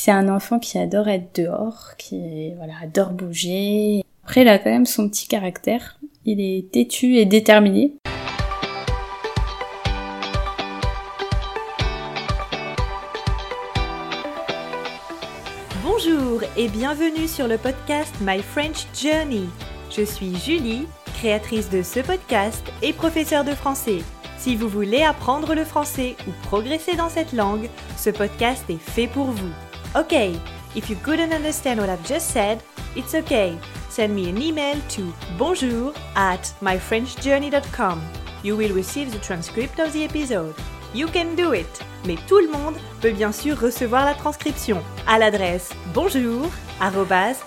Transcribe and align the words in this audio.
C'est 0.00 0.12
un 0.12 0.28
enfant 0.28 0.60
qui 0.60 0.78
adore 0.78 1.08
être 1.08 1.34
dehors, 1.34 1.96
qui 1.98 2.54
voilà, 2.54 2.74
adore 2.80 3.10
bouger. 3.10 4.04
Après, 4.22 4.42
il 4.42 4.48
a 4.48 4.60
quand 4.60 4.70
même 4.70 4.86
son 4.86 5.08
petit 5.08 5.26
caractère. 5.26 5.98
Il 6.24 6.40
est 6.40 6.70
têtu 6.70 7.16
et 7.16 7.24
déterminé. 7.24 7.94
Bonjour 15.82 16.42
et 16.56 16.68
bienvenue 16.68 17.26
sur 17.26 17.48
le 17.48 17.58
podcast 17.58 18.14
My 18.20 18.40
French 18.40 18.86
Journey. 18.94 19.48
Je 19.90 20.02
suis 20.02 20.36
Julie, 20.36 20.86
créatrice 21.14 21.70
de 21.70 21.82
ce 21.82 21.98
podcast 21.98 22.64
et 22.82 22.92
professeure 22.92 23.42
de 23.42 23.50
français. 23.50 23.98
Si 24.38 24.54
vous 24.54 24.68
voulez 24.68 25.02
apprendre 25.02 25.56
le 25.56 25.64
français 25.64 26.14
ou 26.28 26.30
progresser 26.46 26.94
dans 26.94 27.08
cette 27.08 27.32
langue, 27.32 27.68
ce 27.96 28.10
podcast 28.10 28.62
est 28.70 28.78
fait 28.78 29.08
pour 29.08 29.26
vous. 29.26 29.67
Ok, 29.94 30.12
if 30.74 30.90
you 30.90 30.96
couldn't 31.02 31.32
understand 31.32 31.80
what 31.80 31.88
I've 31.88 32.06
just 32.06 32.30
said, 32.30 32.62
it's 32.94 33.14
okay. 33.14 33.58
Send 33.88 34.14
me 34.14 34.28
an 34.28 34.40
email 34.40 34.76
to 34.90 35.14
bonjour 35.38 35.94
at 36.14 36.52
myfrenchjourney.com. 36.60 38.02
You 38.42 38.56
will 38.56 38.74
receive 38.74 39.10
the 39.10 39.18
transcript 39.18 39.80
of 39.80 39.92
the 39.94 40.04
episode. 40.04 40.54
You 40.94 41.08
can 41.08 41.34
do 41.34 41.54
it! 41.54 41.82
Mais 42.06 42.16
tout 42.28 42.38
le 42.38 42.48
monde 42.48 42.76
peut 43.00 43.12
bien 43.12 43.32
sûr 43.32 43.58
recevoir 43.58 44.04
la 44.04 44.14
transcription 44.14 44.82
à 45.06 45.18
l'adresse 45.18 45.70
bonjour 45.94 46.50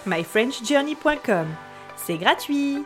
myfrenchjourney.com. 0.05 1.47
C'est 1.95 2.17
gratuit! 2.17 2.83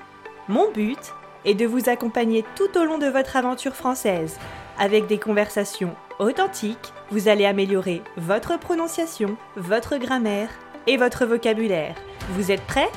Mon 0.50 0.70
but 0.72 1.14
est 1.46 1.56
de 1.56 1.66
vous 1.66 1.90
accompagner 1.90 2.44
tout 2.56 2.78
au 2.78 2.84
long 2.84 2.98
de 2.98 3.08
votre 3.08 3.38
aventure 3.38 3.74
française. 3.74 4.38
Avec 4.78 5.08
des 5.08 5.18
conversations 5.18 5.96
authentiques, 6.20 6.94
vous 7.12 7.28
allez 7.28 7.46
améliorer 7.46 8.02
votre 8.18 8.58
prononciation, 8.60 9.38
votre 9.56 9.98
grammaire 9.98 10.50
et 10.88 10.98
votre 10.98 11.26
vocabulaire. 11.26 11.96
Vous 12.32 12.52
êtes 12.52 12.66
prêts? 12.66 12.92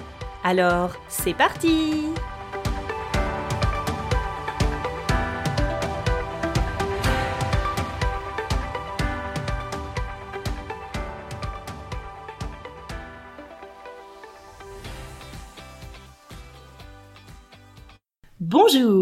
Alors, 0.45 0.93
c'est 1.09 1.35
parti 1.35 2.07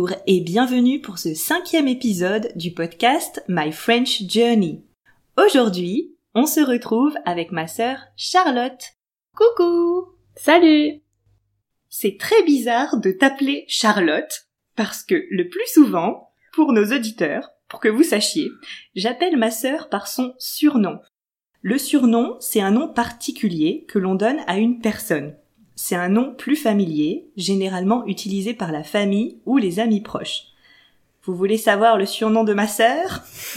Bonjour 0.06 0.22
et 0.28 0.40
bienvenue 0.40 1.00
pour 1.00 1.18
ce 1.18 1.34
cinquième 1.34 1.88
épisode 1.88 2.52
du 2.54 2.72
podcast 2.72 3.42
My 3.48 3.72
French 3.72 4.22
Journey. 4.28 4.84
Aujourd'hui, 5.36 6.14
on 6.32 6.46
se 6.46 6.60
retrouve 6.60 7.16
avec 7.24 7.50
ma 7.50 7.66
sœur 7.66 7.98
Charlotte. 8.16 8.92
Coucou 9.34 10.06
Salut 10.36 11.02
C'est 11.88 12.18
très 12.20 12.40
bizarre 12.44 12.98
de 12.98 13.10
t'appeler 13.10 13.64
Charlotte 13.66 14.46
parce 14.76 15.02
que 15.02 15.26
le 15.28 15.48
plus 15.48 15.66
souvent, 15.72 16.30
pour 16.52 16.72
nos 16.72 16.94
auditeurs, 16.94 17.50
pour 17.66 17.80
que 17.80 17.88
vous 17.88 18.04
sachiez, 18.04 18.48
j'appelle 18.94 19.36
ma 19.36 19.50
sœur 19.50 19.88
par 19.88 20.06
son 20.06 20.34
surnom. 20.38 21.00
Le 21.62 21.78
surnom, 21.78 22.36
c'est 22.38 22.60
un 22.60 22.70
nom 22.70 22.86
particulier 22.86 23.84
que 23.88 23.98
l'on 23.98 24.14
donne 24.14 24.38
à 24.46 24.58
une 24.58 24.78
personne. 24.78 25.36
C'est 25.76 25.94
un 25.94 26.08
nom 26.08 26.34
plus 26.34 26.56
familier, 26.56 27.28
généralement 27.36 28.06
utilisé 28.06 28.54
par 28.54 28.72
la 28.72 28.82
famille 28.82 29.38
ou 29.44 29.58
les 29.58 29.78
amis 29.78 30.00
proches. 30.00 30.44
Vous 31.22 31.34
voulez 31.34 31.58
savoir 31.58 31.98
le 31.98 32.06
surnom 32.06 32.44
de 32.44 32.54
ma 32.54 32.66
sœur? 32.66 33.22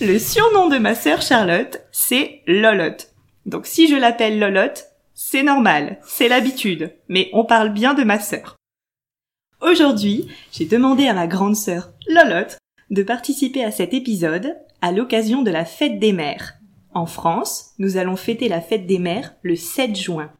Le 0.00 0.18
surnom 0.18 0.68
de 0.68 0.78
ma 0.78 0.96
sœur 0.96 1.22
Charlotte, 1.22 1.80
c'est 1.92 2.42
Lolotte. 2.46 3.12
Donc 3.46 3.66
si 3.66 3.86
je 3.86 3.94
l'appelle 3.94 4.40
Lolotte, 4.40 4.86
c'est 5.14 5.44
normal, 5.44 5.98
c'est 6.04 6.26
l'habitude, 6.28 6.92
mais 7.08 7.30
on 7.32 7.44
parle 7.44 7.72
bien 7.72 7.94
de 7.94 8.02
ma 8.02 8.18
sœur. 8.18 8.56
Aujourd'hui, 9.60 10.26
j'ai 10.52 10.64
demandé 10.64 11.06
à 11.06 11.14
ma 11.14 11.28
grande 11.28 11.54
sœur 11.54 11.92
Lolotte 12.08 12.58
de 12.90 13.02
participer 13.02 13.62
à 13.62 13.70
cet 13.70 13.94
épisode 13.94 14.56
à 14.82 14.90
l'occasion 14.90 15.42
de 15.42 15.50
la 15.50 15.64
fête 15.64 16.00
des 16.00 16.12
mères. 16.12 16.54
En 16.94 17.06
France, 17.06 17.72
nous 17.78 17.96
allons 17.96 18.14
fêter 18.14 18.48
la 18.48 18.60
fête 18.60 18.86
des 18.86 19.00
mères 19.00 19.34
le 19.42 19.56
7 19.56 19.96
juin. 19.96 20.30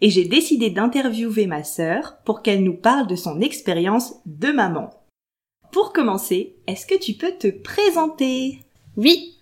Et 0.00 0.10
j'ai 0.10 0.24
décidé 0.24 0.70
d'interviewer 0.70 1.46
ma 1.46 1.62
sœur 1.62 2.16
pour 2.24 2.42
qu'elle 2.42 2.64
nous 2.64 2.76
parle 2.76 3.06
de 3.06 3.14
son 3.14 3.40
expérience 3.40 4.14
de 4.26 4.50
maman. 4.50 4.90
Pour 5.70 5.92
commencer, 5.92 6.56
est-ce 6.66 6.86
que 6.86 6.98
tu 6.98 7.14
peux 7.14 7.30
te 7.32 7.46
présenter? 7.46 8.58
Oui 8.96 9.36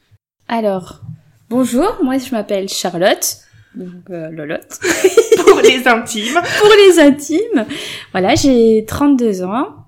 Alors, 0.46 1.00
bonjour, 1.48 1.96
moi 2.02 2.18
je 2.18 2.30
m'appelle 2.32 2.68
Charlotte, 2.68 3.38
donc 3.74 4.10
euh, 4.10 4.30
Lolotte. 4.30 4.78
Pour 5.46 5.60
les 5.60 5.88
intimes. 5.88 6.40
Pour 6.60 6.70
les 6.86 7.00
intimes. 7.00 7.66
Voilà, 8.12 8.34
j'ai 8.34 8.84
32 8.86 9.42
ans 9.42 9.86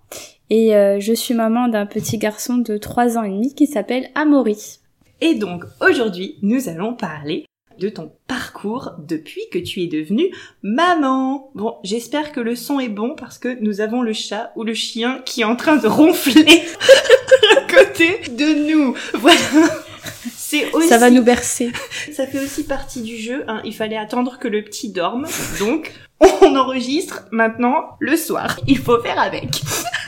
et 0.48 0.74
euh, 0.74 0.98
je 0.98 1.12
suis 1.12 1.34
maman 1.34 1.68
d'un 1.68 1.84
petit 1.84 2.16
garçon 2.16 2.56
de 2.56 2.78
3 2.78 3.18
ans 3.18 3.22
et 3.22 3.30
demi 3.30 3.54
qui 3.54 3.66
s'appelle 3.66 4.08
Amaury. 4.14 4.80
Et 5.20 5.34
donc 5.34 5.64
aujourd'hui, 5.80 6.38
nous 6.42 6.68
allons 6.68 6.94
parler 6.94 7.46
de 7.78 7.88
ton 7.88 8.12
parcours 8.26 8.92
depuis 8.98 9.42
que 9.50 9.58
tu 9.58 9.80
es 9.80 9.86
devenue 9.86 10.30
maman. 10.62 11.50
Bon, 11.54 11.76
j'espère 11.82 12.32
que 12.32 12.40
le 12.40 12.54
son 12.54 12.78
est 12.78 12.88
bon 12.88 13.14
parce 13.16 13.38
que 13.38 13.58
nous 13.60 13.80
avons 13.80 14.02
le 14.02 14.12
chat 14.12 14.52
ou 14.56 14.64
le 14.64 14.74
chien 14.74 15.22
qui 15.24 15.40
est 15.40 15.44
en 15.44 15.56
train 15.56 15.76
de 15.76 15.86
ronfler 15.86 16.62
à 17.56 17.72
côté 17.72 18.20
de 18.30 18.70
nous. 18.70 18.94
Voilà. 19.14 19.38
C'est 20.36 20.70
aussi... 20.72 20.88
Ça 20.88 20.98
va 20.98 21.10
nous 21.10 21.22
bercer. 21.22 21.72
Ça 22.12 22.26
fait 22.26 22.38
aussi 22.38 22.64
partie 22.64 23.02
du 23.02 23.16
jeu. 23.16 23.44
Hein. 23.48 23.60
Il 23.64 23.74
fallait 23.74 23.96
attendre 23.96 24.38
que 24.38 24.46
le 24.46 24.62
petit 24.62 24.90
dorme. 24.90 25.26
Donc, 25.58 25.92
on 26.20 26.54
enregistre 26.54 27.24
maintenant 27.32 27.96
le 27.98 28.16
soir. 28.16 28.60
Il 28.66 28.78
faut 28.78 29.00
faire 29.00 29.18
avec. 29.18 29.62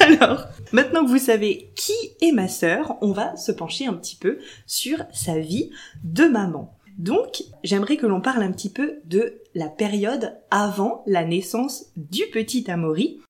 Alors, 0.06 0.46
maintenant 0.72 1.04
que 1.04 1.10
vous 1.10 1.18
savez 1.18 1.70
qui 1.74 1.94
est 2.20 2.30
ma 2.30 2.46
sœur, 2.46 2.96
on 3.00 3.10
va 3.10 3.36
se 3.36 3.50
pencher 3.50 3.86
un 3.86 3.94
petit 3.94 4.14
peu 4.14 4.38
sur 4.66 4.98
sa 5.12 5.38
vie 5.38 5.70
de 6.04 6.26
maman. 6.26 6.76
Donc, 6.96 7.42
j'aimerais 7.64 7.96
que 7.96 8.06
l'on 8.06 8.20
parle 8.20 8.42
un 8.42 8.52
petit 8.52 8.70
peu 8.70 9.00
de 9.04 9.40
la 9.54 9.68
période 9.68 10.36
avant 10.50 11.02
la 11.06 11.24
naissance 11.24 11.86
du 11.96 12.22
petit 12.32 12.70
Amaury. 12.70 13.20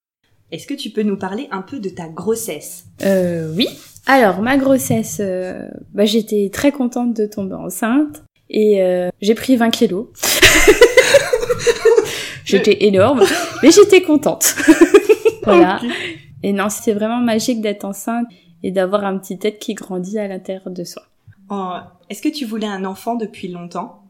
Est-ce 0.53 0.67
que 0.67 0.75
tu 0.75 0.91
peux 0.91 1.03
nous 1.03 1.17
parler 1.17 1.49
un 1.51 1.63
peu 1.63 1.81
de 1.81 1.89
ta 1.89 2.09
grossesse? 2.09 2.85
Euh, 3.03 3.53
oui. 3.57 3.69
Alors, 4.07 4.43
ma 4.43 4.59
grossesse, 4.59 5.19
euh, 5.21 5.67
bah, 5.95 6.05
j'étais 6.05 6.51
très 6.53 6.73
contente 6.73 7.15
de 7.15 7.27
tomber 7.27 7.55
enceinte 7.55 8.23
et 8.51 8.83
euh, 8.83 9.09
j'ai 9.21 9.35
pris 9.35 9.57
20 9.57 9.71
kilos. 9.71 10.09
j'étais 12.45 12.85
énorme, 12.85 13.25
mais 13.63 13.71
j'étais 13.71 14.03
contente. 14.03 14.55
voilà. 15.43 15.81
Et 16.43 16.53
non, 16.53 16.69
c'était 16.69 16.93
vraiment 16.93 17.21
magique 17.21 17.61
d'être 17.61 17.85
enceinte 17.85 18.27
et 18.63 18.71
d'avoir 18.71 19.05
un 19.05 19.19
petit 19.19 19.39
tête 19.39 19.59
qui 19.59 19.75
grandit 19.75 20.19
à 20.19 20.29
l'intérieur 20.29 20.71
de 20.71 20.85
soi. 20.85 21.03
Oh, 21.51 21.75
Est-ce 22.11 22.23
que 22.23 22.29
tu 22.29 22.45
voulais 22.45 22.67
un 22.67 22.85
enfant 22.85 23.15
depuis 23.15 23.49
longtemps? 23.49 24.03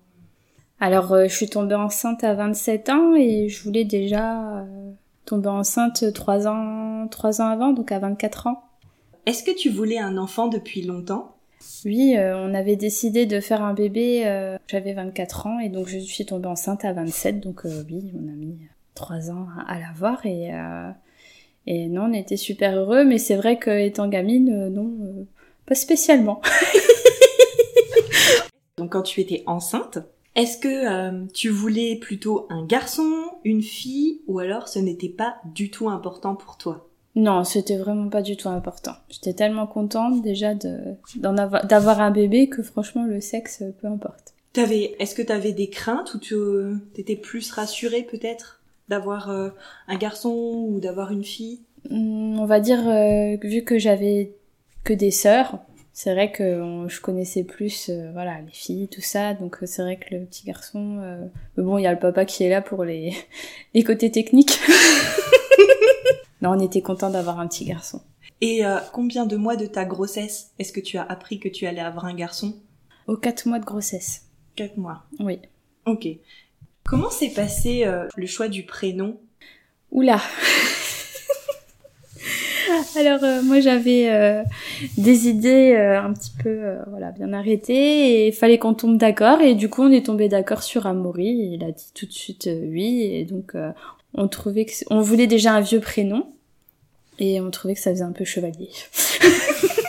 Alors, 0.80 1.12
euh, 1.12 1.26
je 1.28 1.34
suis 1.34 1.48
tombée 1.48 1.74
enceinte 1.74 2.22
à 2.24 2.34
27 2.34 2.88
ans 2.90 3.14
et 3.14 3.48
je 3.48 3.62
voulais 3.62 3.84
déjà 3.84 4.58
euh, 4.60 4.92
tomber 5.24 5.48
enceinte 5.48 6.12
trois 6.12 6.46
ans, 6.46 7.08
trois 7.08 7.40
ans 7.40 7.48
avant, 7.48 7.72
donc 7.72 7.92
à 7.92 7.98
24 7.98 8.46
ans. 8.48 8.62
Est-ce 9.24 9.42
que 9.42 9.56
tu 9.56 9.70
voulais 9.70 9.98
un 9.98 10.18
enfant 10.18 10.48
depuis 10.48 10.82
longtemps? 10.82 11.36
Oui, 11.84 12.14
euh, 12.16 12.36
on 12.36 12.54
avait 12.54 12.76
décidé 12.76 13.26
de 13.26 13.40
faire 13.40 13.62
un 13.62 13.72
bébé, 13.74 14.22
j'avais 14.68 14.92
24 14.92 15.46
ans 15.46 15.58
et 15.58 15.68
donc 15.68 15.88
je 15.88 15.98
suis 15.98 16.26
tombée 16.26 16.48
enceinte 16.48 16.84
à 16.84 16.92
27, 16.92 17.40
donc 17.40 17.62
oui, 17.64 18.12
on 18.14 18.28
a 18.28 18.32
mis 18.32 18.58
trois 18.94 19.30
ans 19.30 19.48
à, 19.58 19.72
à 19.72 19.80
l'avoir 19.80 20.24
et, 20.26 20.50
et 21.66 21.88
non, 21.88 22.10
on 22.10 22.12
était 22.12 22.36
super 22.36 22.76
heureux, 22.76 23.04
mais 23.04 23.18
c'est 23.18 23.36
vrai 23.36 23.58
que 23.58 23.70
étant 23.70 24.08
gamine, 24.08 24.50
euh, 24.50 24.68
non, 24.68 24.92
euh, 25.02 25.24
pas 25.66 25.74
spécialement. 25.74 26.40
Donc 28.78 28.92
quand 28.92 29.02
tu 29.02 29.20
étais 29.20 29.42
enceinte, 29.46 29.98
est-ce 30.36 30.58
que 30.58 30.68
euh, 30.68 31.26
tu 31.34 31.48
voulais 31.48 31.96
plutôt 31.96 32.46
un 32.50 32.64
garçon, 32.64 33.10
une 33.44 33.62
fille, 33.62 34.20
ou 34.28 34.38
alors 34.38 34.68
ce 34.68 34.78
n'était 34.78 35.08
pas 35.08 35.36
du 35.44 35.70
tout 35.70 35.88
important 35.88 36.36
pour 36.36 36.56
toi? 36.56 36.88
Non, 37.16 37.42
c'était 37.44 37.78
vraiment 37.78 38.10
pas 38.10 38.22
du 38.22 38.36
tout 38.36 38.50
important. 38.50 38.92
J'étais 39.08 39.32
tellement 39.32 39.66
contente 39.66 40.20
déjà 40.20 40.52
d'en 41.16 41.38
avoir 41.38 41.66
d'avoir 41.66 42.02
un 42.02 42.10
bébé 42.10 42.50
que 42.50 42.62
franchement 42.62 43.06
le 43.06 43.22
sexe, 43.22 43.62
peu 43.80 43.88
importe. 43.88 44.34
T'avais, 44.52 44.94
est-ce 44.98 45.14
que 45.14 45.22
tu 45.22 45.32
avais 45.32 45.52
des 45.52 45.70
craintes 45.70 46.12
ou 46.12 46.18
tu 46.18 46.34
étais 46.96 47.16
plus 47.16 47.50
rassurée 47.50 48.02
peut-être? 48.02 48.60
D'avoir 48.88 49.30
euh, 49.30 49.50
un 49.88 49.96
garçon 49.96 50.64
ou 50.68 50.80
d'avoir 50.80 51.10
une 51.12 51.24
fille? 51.24 51.60
Hum, 51.90 52.38
On 52.40 52.46
va 52.46 52.60
dire 52.60 52.86
euh, 52.88 53.36
vu 53.42 53.62
que 53.64 53.78
j'avais 53.78 54.32
que 54.84 54.92
des 54.92 55.10
sœurs, 55.10 55.58
c'est 55.92 56.12
vrai 56.12 56.30
que 56.30 56.60
on- 56.60 56.88
je 56.88 57.00
connaissais 57.00 57.42
plus 57.44 57.88
euh, 57.88 58.10
voilà 58.12 58.40
les 58.40 58.52
filles 58.52 58.88
tout 58.88 59.00
ça, 59.00 59.34
donc 59.34 59.62
euh, 59.62 59.66
c'est 59.66 59.82
vrai 59.82 59.96
que 59.96 60.14
le 60.14 60.24
petit 60.26 60.44
garçon, 60.46 60.98
euh, 61.00 61.26
mais 61.56 61.62
bon 61.64 61.78
il 61.78 61.82
y 61.82 61.86
a 61.86 61.92
le 61.92 61.98
papa 61.98 62.24
qui 62.24 62.44
est 62.44 62.50
là 62.50 62.60
pour 62.62 62.84
les 62.84 63.12
les 63.74 63.82
côtés 63.82 64.10
techniques. 64.10 64.58
non, 66.42 66.50
on 66.50 66.60
était 66.60 66.82
content 66.82 67.10
d'avoir 67.10 67.40
un 67.40 67.46
petit 67.48 67.64
garçon. 67.64 68.00
Et 68.40 68.64
euh, 68.66 68.78
combien 68.92 69.24
de 69.26 69.36
mois 69.36 69.56
de 69.56 69.66
ta 69.66 69.84
grossesse 69.84 70.50
est-ce 70.58 70.72
que 70.72 70.80
tu 70.80 70.98
as 70.98 71.02
appris 71.04 71.38
que 71.40 71.48
tu 71.48 71.66
allais 71.66 71.80
avoir 71.80 72.04
un 72.04 72.14
garçon? 72.14 72.54
Aux 73.06 73.16
4 73.16 73.46
mois 73.48 73.58
de 73.58 73.64
grossesse. 73.64 74.22
4 74.56 74.76
mois. 74.76 75.04
Oui. 75.20 75.38
Ok. 75.86 76.06
Comment 76.86 77.10
s'est 77.10 77.30
passé 77.30 77.84
euh, 77.84 78.06
le 78.16 78.26
choix 78.26 78.48
du 78.48 78.62
prénom? 78.62 79.18
Oula. 79.90 80.20
Alors 82.96 83.22
euh, 83.24 83.42
moi 83.42 83.60
j'avais 83.60 84.08
euh, 84.08 84.42
des 84.96 85.28
idées 85.28 85.74
un 85.74 86.12
petit 86.12 86.32
peu 86.42 86.76
voilà 86.88 87.10
bien 87.10 87.32
arrêtées 87.32 87.74
et 87.74 88.28
il 88.28 88.32
fallait 88.32 88.58
qu'on 88.58 88.74
tombe 88.74 88.98
d'accord 88.98 89.40
et 89.40 89.54
du 89.54 89.68
coup 89.68 89.82
on 89.82 89.90
est 89.90 90.06
tombé 90.06 90.28
d'accord 90.28 90.62
sur 90.62 90.86
Amaury. 90.86 91.54
Il 91.54 91.64
a 91.64 91.72
dit 91.72 91.90
tout 91.94 92.06
de 92.06 92.12
suite 92.12 92.48
oui 92.48 93.02
et 93.02 93.24
donc 93.24 93.54
on 94.14 94.28
trouvait 94.28 94.64
que 94.64 94.72
on 94.90 95.00
voulait 95.00 95.26
déjà 95.26 95.54
un 95.54 95.60
vieux 95.60 95.80
prénom 95.80 96.26
et 97.18 97.40
on 97.40 97.50
trouvait 97.50 97.74
que 97.74 97.80
ça 97.80 97.90
faisait 97.90 98.02
un 98.02 98.12
peu 98.12 98.24
chevalier. 98.24 98.70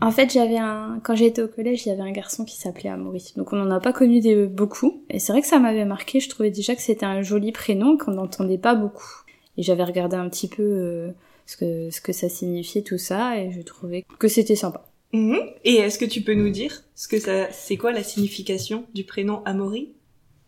en 0.00 0.10
fait, 0.10 0.32
j'avais 0.32 0.58
un 0.58 1.00
quand 1.02 1.14
j'étais 1.14 1.42
au 1.42 1.48
collège, 1.48 1.86
il 1.86 1.90
y 1.90 1.92
avait 1.92 2.02
un 2.02 2.12
garçon 2.12 2.44
qui 2.44 2.56
s'appelait 2.56 2.90
Amaury. 2.90 3.32
Donc 3.36 3.52
on 3.52 3.56
n'en 3.56 3.70
a 3.70 3.80
pas 3.80 3.92
connu 3.92 4.20
des... 4.20 4.46
beaucoup 4.46 5.04
et 5.10 5.18
c'est 5.18 5.32
vrai 5.32 5.42
que 5.42 5.48
ça 5.48 5.58
m'avait 5.58 5.84
marqué, 5.84 6.20
je 6.20 6.28
trouvais 6.28 6.50
déjà 6.50 6.74
que 6.74 6.82
c'était 6.82 7.06
un 7.06 7.22
joli 7.22 7.52
prénom 7.52 7.96
qu'on 7.96 8.12
n'entendait 8.12 8.58
pas 8.58 8.74
beaucoup. 8.74 9.22
Et 9.56 9.62
j'avais 9.62 9.84
regardé 9.84 10.16
un 10.16 10.28
petit 10.28 10.48
peu 10.48 11.12
ce 11.46 11.56
que, 11.56 11.90
ce 11.90 12.00
que 12.00 12.12
ça 12.12 12.28
signifiait 12.28 12.82
tout 12.82 12.98
ça 12.98 13.38
et 13.38 13.50
je 13.50 13.60
trouvais 13.60 14.04
que 14.18 14.28
c'était 14.28 14.56
sympa. 14.56 14.88
Mhm. 15.12 15.38
Et 15.64 15.74
est-ce 15.74 15.98
que 15.98 16.04
tu 16.04 16.22
peux 16.22 16.34
nous 16.34 16.50
dire 16.50 16.82
ce 16.94 17.06
que 17.08 17.18
ça, 17.18 17.50
c'est 17.52 17.76
quoi 17.76 17.92
la 17.92 18.02
signification 18.02 18.86
du 18.94 19.04
prénom 19.04 19.42
Amaury? 19.44 19.94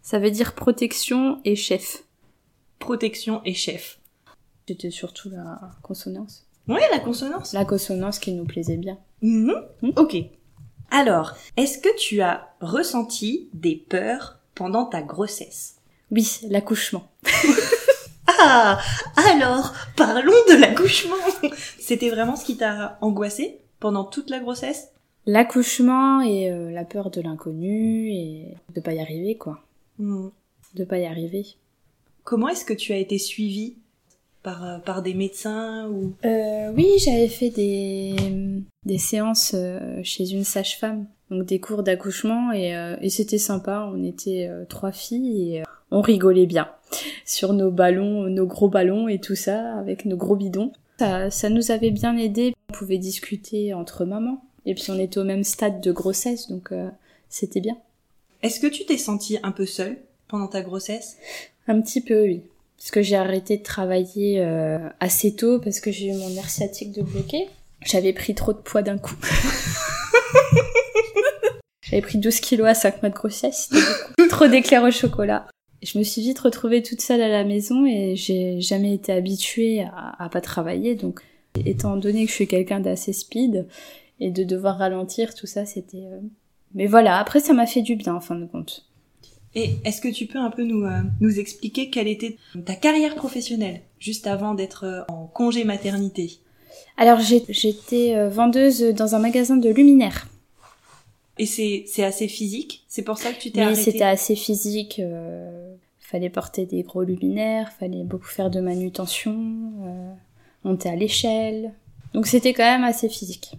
Ça 0.03 0.19
veut 0.19 0.31
dire 0.31 0.55
protection 0.55 1.41
et 1.45 1.57
chef. 1.57 2.05
Protection 2.79 3.43
et 3.45 3.55
chef. 3.55 4.01
C'était 4.67 4.91
surtout 4.91 5.31
la 5.31 5.61
consonance. 5.83 6.44
Oui, 6.69 6.81
la 6.91 6.99
consonance. 6.99 7.53
La 7.53 7.65
consonance 7.65 8.19
qui 8.19 8.33
nous 8.33 8.45
plaisait 8.45 8.77
bien. 8.77 8.99
Hmm? 9.23 9.51
Ok. 9.97 10.17
Alors, 10.91 11.35
est-ce 11.57 11.79
que 11.79 11.95
tu 11.99 12.21
as 12.21 12.49
ressenti 12.61 13.49
des 13.53 13.77
peurs 13.77 14.39
pendant 14.55 14.87
ta 14.87 15.03
grossesse? 15.03 15.77
Oui, 16.11 16.41
l'accouchement. 16.49 17.09
Ah 18.27 18.79
Alors, 19.17 19.75
parlons 19.97 20.33
de 20.49 20.59
l'accouchement 20.59 21.15
C'était 21.79 22.09
vraiment 22.09 22.37
ce 22.37 22.45
qui 22.45 22.57
t'a 22.57 22.99
angoissé 23.01 23.61
pendant 23.81 24.05
toute 24.05 24.31
la 24.31 24.41
grossesse? 24.41 24.89
L'accouchement 25.27 26.21
et 26.21 26.51
euh, 26.51 26.71
la 26.71 26.85
peur 26.85 27.11
de 27.11 27.21
l'inconnu 27.21 28.11
et 28.11 28.55
de 28.75 28.81
pas 28.81 28.95
y 28.95 29.01
arriver, 29.01 29.37
quoi. 29.37 29.61
Hmm. 29.99 30.29
De 30.75 30.85
pas 30.85 30.99
y 30.99 31.07
arriver. 31.07 31.47
Comment 32.25 32.49
est-ce 32.49 32.65
que 32.65 32.73
tu 32.73 32.93
as 32.93 32.99
été 32.99 33.19
suivie? 33.19 33.77
Par, 34.45 34.65
euh, 34.65 34.79
par 34.79 35.03
des 35.03 35.15
médecins 35.15 35.89
ou? 35.89 36.15
Euh, 36.25 36.71
Oui, 36.77 36.87
j'avais 36.99 37.27
fait 37.27 37.51
des, 37.51 38.15
des 38.85 38.99
séances 38.99 39.57
chez 40.05 40.31
une 40.31 40.45
sage-femme, 40.45 41.07
donc 41.31 41.47
des 41.47 41.59
cours 41.59 41.83
d'accouchement 41.83 42.53
et, 42.53 42.77
et 43.01 43.11
c'était 43.11 43.39
sympa. 43.39 43.91
On 43.93 44.05
était 44.05 44.49
trois 44.69 44.93
filles 44.93 45.57
et 45.57 45.63
on 45.91 46.01
rigolait 46.01 46.47
bien 46.47 46.69
sur 47.25 47.53
nos 47.53 47.73
ballons, 47.73 48.29
nos 48.29 48.47
gros 48.47 48.69
ballons 48.69 49.09
et 49.09 49.19
tout 49.19 49.35
ça, 49.35 49.75
avec 49.79 50.05
nos 50.05 50.17
gros 50.17 50.37
bidons. 50.37 50.73
Ça, 51.01 51.31
ça 51.31 51.49
nous 51.51 51.73
avait 51.73 51.91
bien 51.91 52.17
aidé. 52.17 52.55
On 52.71 52.73
pouvait 52.73 52.99
discuter 52.99 53.75
entre 53.75 54.05
mamans. 54.05 54.45
Et 54.67 54.75
puis 54.75 54.91
on 54.91 54.99
était 54.99 55.19
au 55.19 55.25
même 55.25 55.45
stade 55.45 55.81
de 55.81 55.93
grossesse, 55.93 56.49
donc 56.49 56.73
euh, 56.73 56.89
c'était 57.29 57.61
bien. 57.61 57.77
Est-ce 58.43 58.61
que 58.61 58.67
tu 58.67 58.85
t'es 58.87 58.97
sentie 58.97 59.39
un 59.43 59.53
peu 59.53 59.67
seule 59.67 59.99
pendant 60.29 60.47
ta 60.47 60.63
grossesse? 60.63 61.19
Un 61.69 61.81
petit 61.81 62.01
peu, 62.01 62.23
oui. 62.23 62.43
Parce 62.85 62.91
que 62.91 63.01
j'ai 63.01 63.17
arrêté 63.17 63.57
de 63.57 63.63
travailler 63.63 64.43
euh, 64.43 64.91
assez 65.01 65.35
tôt 65.35 65.59
parce 65.59 65.81
que 65.81 65.91
j'ai 65.91 66.09
eu 66.09 66.13
mon 66.13 66.29
nerf 66.29 66.51
sciatique 66.51 66.93
de 66.93 67.01
bloquer. 67.01 67.49
J'avais 67.81 68.13
pris 68.13 68.35
trop 68.35 68.53
de 68.53 68.59
poids 68.59 68.83
d'un 68.83 68.99
coup. 68.99 69.17
J'avais 71.81 72.03
pris 72.03 72.19
12 72.19 72.41
kilos 72.41 72.67
à 72.67 72.75
5 72.75 73.01
mois 73.01 73.09
de 73.09 73.15
grossesse. 73.15 73.71
Trop 74.29 74.49
d'éclairs 74.49 74.83
au 74.83 74.91
chocolat 74.91 75.47
je 75.83 75.99
me 75.99 76.03
suis 76.03 76.23
vite 76.23 76.39
retrouvée 76.39 76.83
toute 76.83 77.03
seule 77.03 77.21
à 77.21 77.29
la 77.29 77.45
maison 77.45 77.85
et 77.87 78.17
j'ai 78.17 78.59
jamais 78.61 78.95
été 78.95 79.13
habituée 79.13 79.83
à, 79.83 80.15
à, 80.19 80.31
pas 80.31 80.41
travailler. 80.41 80.95
Donc, 80.95 81.21
étant 81.67 81.99
donné 81.99 82.25
que 82.25 82.31
je 82.31 82.35
suis 82.35 82.47
quelqu'un 82.47 82.81
d'assez 82.81 83.13
speed 83.13 83.67
et 84.19 84.31
de 84.31 84.45
devoir 84.45 84.79
ralentir, 84.79 85.35
tout 85.35 85.47
ça, 85.47 85.67
c'était. 85.67 86.07
Euh, 86.07 86.21
mais 86.75 86.87
voilà, 86.87 87.19
après, 87.19 87.41
ça 87.41 87.53
m'a 87.53 87.67
fait 87.67 87.83
du 87.83 87.97
bien 87.97 88.15
en 88.15 88.21
fin 88.21 88.35
de 88.35 88.47
compte. 88.47 88.87
Et 89.55 89.77
est-ce 89.85 90.01
que 90.01 90.09
tu 90.09 90.27
peux 90.27 90.39
un 90.39 90.51
peu 90.51 90.65
nous, 90.65 90.85
euh, 90.85 91.01
nous 91.21 91.39
expliquer 91.39 91.91
quelle 91.91 92.09
était 92.09 92.37
ta 92.65 92.75
carrière 92.75 93.15
professionnelle 93.15 93.83
juste 93.99 94.27
avant 94.27 94.55
d'être 94.55 94.85
euh, 94.85 95.03
en 95.09 95.27
congé 95.27 95.65
maternité? 95.65 96.39
Alors, 96.97 97.21
j'étais 97.21 98.29
vendeuse 98.29 98.81
dans 98.81 99.15
un 99.15 99.19
magasin 99.19 99.57
de 99.57 99.69
luminaires. 99.69 100.29
Et 101.39 101.47
c'est 101.47 101.85
c'est 101.87 102.05
assez 102.05 102.29
physique, 102.29 102.85
c'est 102.89 103.03
pour 103.03 103.19
ça 103.19 103.33
que 103.33 103.41
tu 103.41 103.51
t'es 103.51 103.61
arrêtée? 103.61 103.79
Oui, 103.79 103.85
c'était 103.85 104.05
assez 104.05 104.37
physique. 104.37 105.01
Euh, 105.01 105.75
fallait 105.99 106.31
porter 106.31 106.65
des 106.65 106.83
gros 106.83 107.03
luminaires, 107.03 107.73
fallait 107.73 108.05
beaucoup 108.05 108.29
faire 108.29 108.51
de 108.51 108.61
manutention, 108.61 109.73
euh, 109.85 110.13
monter 110.63 110.89
à 110.89 110.97
l'échelle. 110.97 111.73
Donc 112.13 112.27
c'était 112.29 112.53
quand 112.53 112.63
même 112.63 112.85
assez 112.85 113.09
physique. 113.09 113.53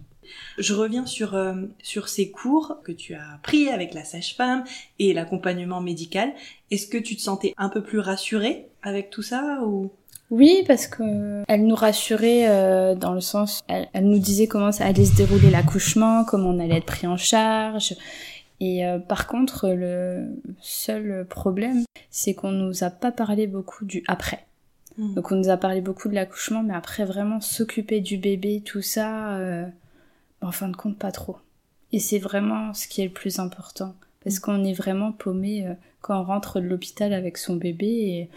Je 0.58 0.74
reviens 0.74 1.06
sur 1.06 1.36
euh, 1.36 1.54
sur 1.82 2.10
ces 2.10 2.32
cours 2.32 2.78
que 2.84 2.92
tu 2.92 3.14
as 3.16 3.40
pris 3.44 3.70
avec 3.70 3.94
la 3.94 4.04
sage-femme 4.04 4.64
et 5.00 5.14
l'accompagnement 5.14 5.82
médical. 5.82 6.34
Est-ce 6.72 6.88
que 6.88 6.98
tu 6.98 7.16
te 7.16 7.22
sentais 7.22 7.54
un 7.58 7.70
peu 7.70 7.82
plus 7.84 8.00
rassurée 8.00 8.68
avec 8.84 9.10
tout 9.10 9.22
ça 9.22 9.62
ou? 9.64 9.92
Oui, 10.32 10.64
parce 10.68 10.88
que 10.88 11.44
elle 11.48 11.68
nous 11.68 11.76
rassurait 11.76 12.48
euh, 12.50 12.96
dans 12.96 13.14
le 13.14 13.22
sens, 13.22 13.62
elle, 13.68 13.88
nous 14.02 14.18
disait 14.18 14.48
comment 14.48 14.72
ça 14.72 14.86
allait 14.86 15.06
se 15.06 15.16
dérouler 15.16 15.52
l'accouchement, 15.52 16.26
comment 16.26 16.50
on 16.50 16.60
allait 16.60 16.78
être 16.78 16.86
pris 16.86 17.06
en 17.06 17.18
charge. 17.18 17.96
Et 18.60 18.86
euh, 18.86 18.98
par 18.98 19.28
contre, 19.28 19.70
le 19.70 20.26
seul 20.62 21.26
problème, 21.30 21.84
c'est 22.10 22.34
qu'on 22.34 22.52
nous 22.52 22.84
a 22.84 22.90
pas 22.90 23.12
parlé 23.12 23.46
beaucoup 23.46 23.86
du 23.86 24.04
après. 24.08 24.46
Hmm. 24.98 25.14
Donc 25.14 25.32
on 25.32 25.36
nous 25.36 25.50
a 25.50 25.58
parlé 25.58 25.82
beaucoup 25.82 26.10
de 26.10 26.16
l'accouchement, 26.16 26.64
mais 26.64 26.74
après 26.74 27.06
vraiment 27.06 27.40
s'occuper 27.40 28.00
du 28.00 28.18
bébé, 28.18 28.64
tout 28.66 28.82
ça, 28.82 29.38
en 30.46 30.52
fin 30.52 30.68
de 30.70 30.76
compte 30.76 30.98
pas 30.98 31.12
trop. 31.12 31.38
Et 31.92 32.00
c'est 32.00 32.20
vraiment 32.20 32.74
ce 32.74 32.88
qui 32.88 33.02
est 33.02 33.06
le 33.06 33.12
plus 33.12 33.40
important, 33.40 33.96
parce 34.24 34.40
qu'on 34.40 34.64
est 34.64 34.74
vraiment 34.74 35.12
paumé 35.12 35.66
quand 36.02 36.20
on 36.20 36.24
rentre 36.24 36.60
de 36.60 36.66
l'hôpital 36.66 37.14
avec 37.14 37.38
son 37.38 37.56
bébé 37.56 37.88
et 37.88 38.30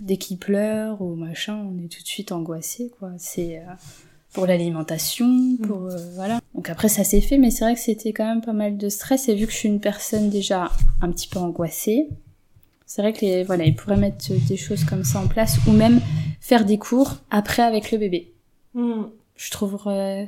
dès 0.00 0.16
qu'il 0.16 0.38
pleure 0.38 1.00
ou 1.02 1.14
machin, 1.14 1.56
on 1.56 1.78
est 1.84 1.88
tout 1.88 2.02
de 2.02 2.08
suite 2.08 2.32
angoissé, 2.32 2.90
quoi. 2.98 3.10
C'est 3.18 3.58
euh, 3.58 3.72
pour 4.32 4.46
l'alimentation, 4.46 5.28
mm. 5.28 5.58
pour 5.58 5.86
euh, 5.86 5.96
voilà. 6.14 6.40
Donc 6.54 6.68
après 6.68 6.88
ça 6.88 7.04
s'est 7.04 7.20
fait, 7.20 7.38
mais 7.38 7.50
c'est 7.50 7.64
vrai 7.64 7.74
que 7.74 7.80
c'était 7.80 8.12
quand 8.12 8.26
même 8.26 8.40
pas 8.40 8.52
mal 8.52 8.76
de 8.76 8.88
stress. 8.88 9.28
Et 9.28 9.34
vu 9.34 9.46
que 9.46 9.52
je 9.52 9.58
suis 9.58 9.68
une 9.68 9.80
personne 9.80 10.30
déjà 10.30 10.70
un 11.00 11.10
petit 11.10 11.28
peu 11.28 11.38
angoissée, 11.38 12.08
c'est 12.86 13.02
vrai 13.02 13.12
que 13.12 13.20
les, 13.20 13.44
voilà, 13.44 13.64
ils 13.64 13.74
pourraient 13.74 13.96
mettre 13.96 14.32
des 14.48 14.56
choses 14.56 14.84
comme 14.84 15.04
ça 15.04 15.20
en 15.20 15.28
place 15.28 15.58
ou 15.66 15.72
même 15.72 16.00
faire 16.40 16.64
des 16.64 16.78
cours 16.78 17.18
après 17.30 17.62
avec 17.62 17.92
le 17.92 17.98
bébé. 17.98 18.32
Mm. 18.74 19.02
Je 19.40 19.50
trouve 19.50 19.78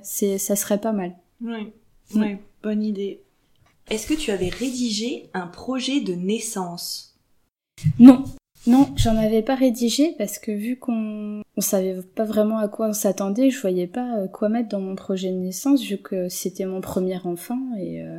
c'est 0.03 0.39
ça 0.39 0.57
serait 0.57 0.81
pas 0.81 0.93
mal. 0.93 1.13
Oui, 1.43 1.71
mm. 2.15 2.39
bonne 2.63 2.83
idée. 2.83 3.21
Est-ce 3.91 4.07
que 4.07 4.15
tu 4.15 4.31
avais 4.31 4.49
rédigé 4.49 5.29
un 5.35 5.47
projet 5.47 6.01
de 6.01 6.15
naissance? 6.15 7.15
Non, 7.99 8.25
non, 8.67 8.89
j'en 8.97 9.19
avais 9.19 9.43
pas 9.43 9.55
rédigé 9.55 10.15
parce 10.17 10.39
que 10.39 10.51
vu 10.51 10.79
qu'on 10.79 11.43
on 11.59 11.61
savait 11.61 12.01
pas 12.15 12.25
vraiment 12.25 12.57
à 12.57 12.69
quoi 12.69 12.89
on 12.89 12.93
s'attendait, 12.95 13.51
je 13.51 13.61
voyais 13.61 13.87
pas 13.87 14.17
euh, 14.17 14.29
quoi 14.29 14.49
mettre 14.49 14.71
dans 14.71 14.81
mon 14.81 14.95
projet 14.95 15.29
de 15.29 15.37
naissance 15.37 15.83
vu 15.83 15.99
que 15.99 16.31
c'était 16.31 16.65
mon 16.65 16.81
premier 16.81 17.19
enfant 17.27 17.61
et 17.79 18.03
euh, 18.03 18.17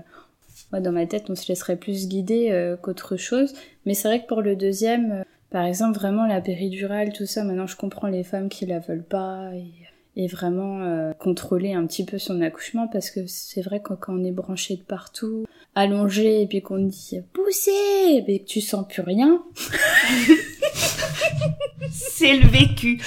moi 0.72 0.80
dans 0.80 0.92
ma 0.92 1.08
tête 1.08 1.32
on 1.32 1.36
se 1.36 1.48
laisserait 1.48 1.78
plus 1.78 2.08
guider 2.08 2.52
euh, 2.52 2.78
qu'autre 2.78 3.18
chose. 3.18 3.56
Mais 3.88 3.96
c'est 3.96 4.08
vrai 4.08 4.22
que 4.22 4.28
pour 4.28 4.44
le 4.44 4.56
deuxième, 4.56 5.24
par 5.50 5.66
exemple 5.66 5.98
vraiment 5.98 6.28
la 6.28 6.40
péridurale, 6.40 7.14
tout 7.14 7.26
ça, 7.26 7.44
maintenant 7.44 7.66
je 7.66 7.78
comprends 7.78 8.10
les 8.10 8.24
femmes 8.24 8.50
qui 8.50 8.68
la 8.68 8.78
veulent 8.78 9.04
pas 9.04 9.50
et 9.56 9.83
et 10.16 10.28
vraiment 10.28 10.82
euh, 10.82 11.14
contrôler 11.14 11.74
un 11.74 11.86
petit 11.88 12.06
peu 12.06 12.20
son 12.20 12.42
accouchement 12.42 12.88
parce 12.88 13.10
que 13.10 13.26
c'est 13.28 13.62
vrai 13.62 13.82
que 13.82 13.94
quand 13.94 14.14
on 14.14 14.24
est 14.24 14.32
branché 14.32 14.76
de 14.76 14.82
partout, 14.82 15.46
allongé 15.76 16.42
et 16.42 16.48
puis 16.48 16.62
qu'on 16.62 16.80
dit 16.80 17.20
poussez, 17.34 18.24
mais 18.28 18.40
que 18.40 18.46
tu 18.46 18.62
sens 18.62 18.88
plus 18.88 19.02
rien. 19.02 19.44
c'est 21.92 22.38
le 22.38 22.48
vécu. 22.48 23.02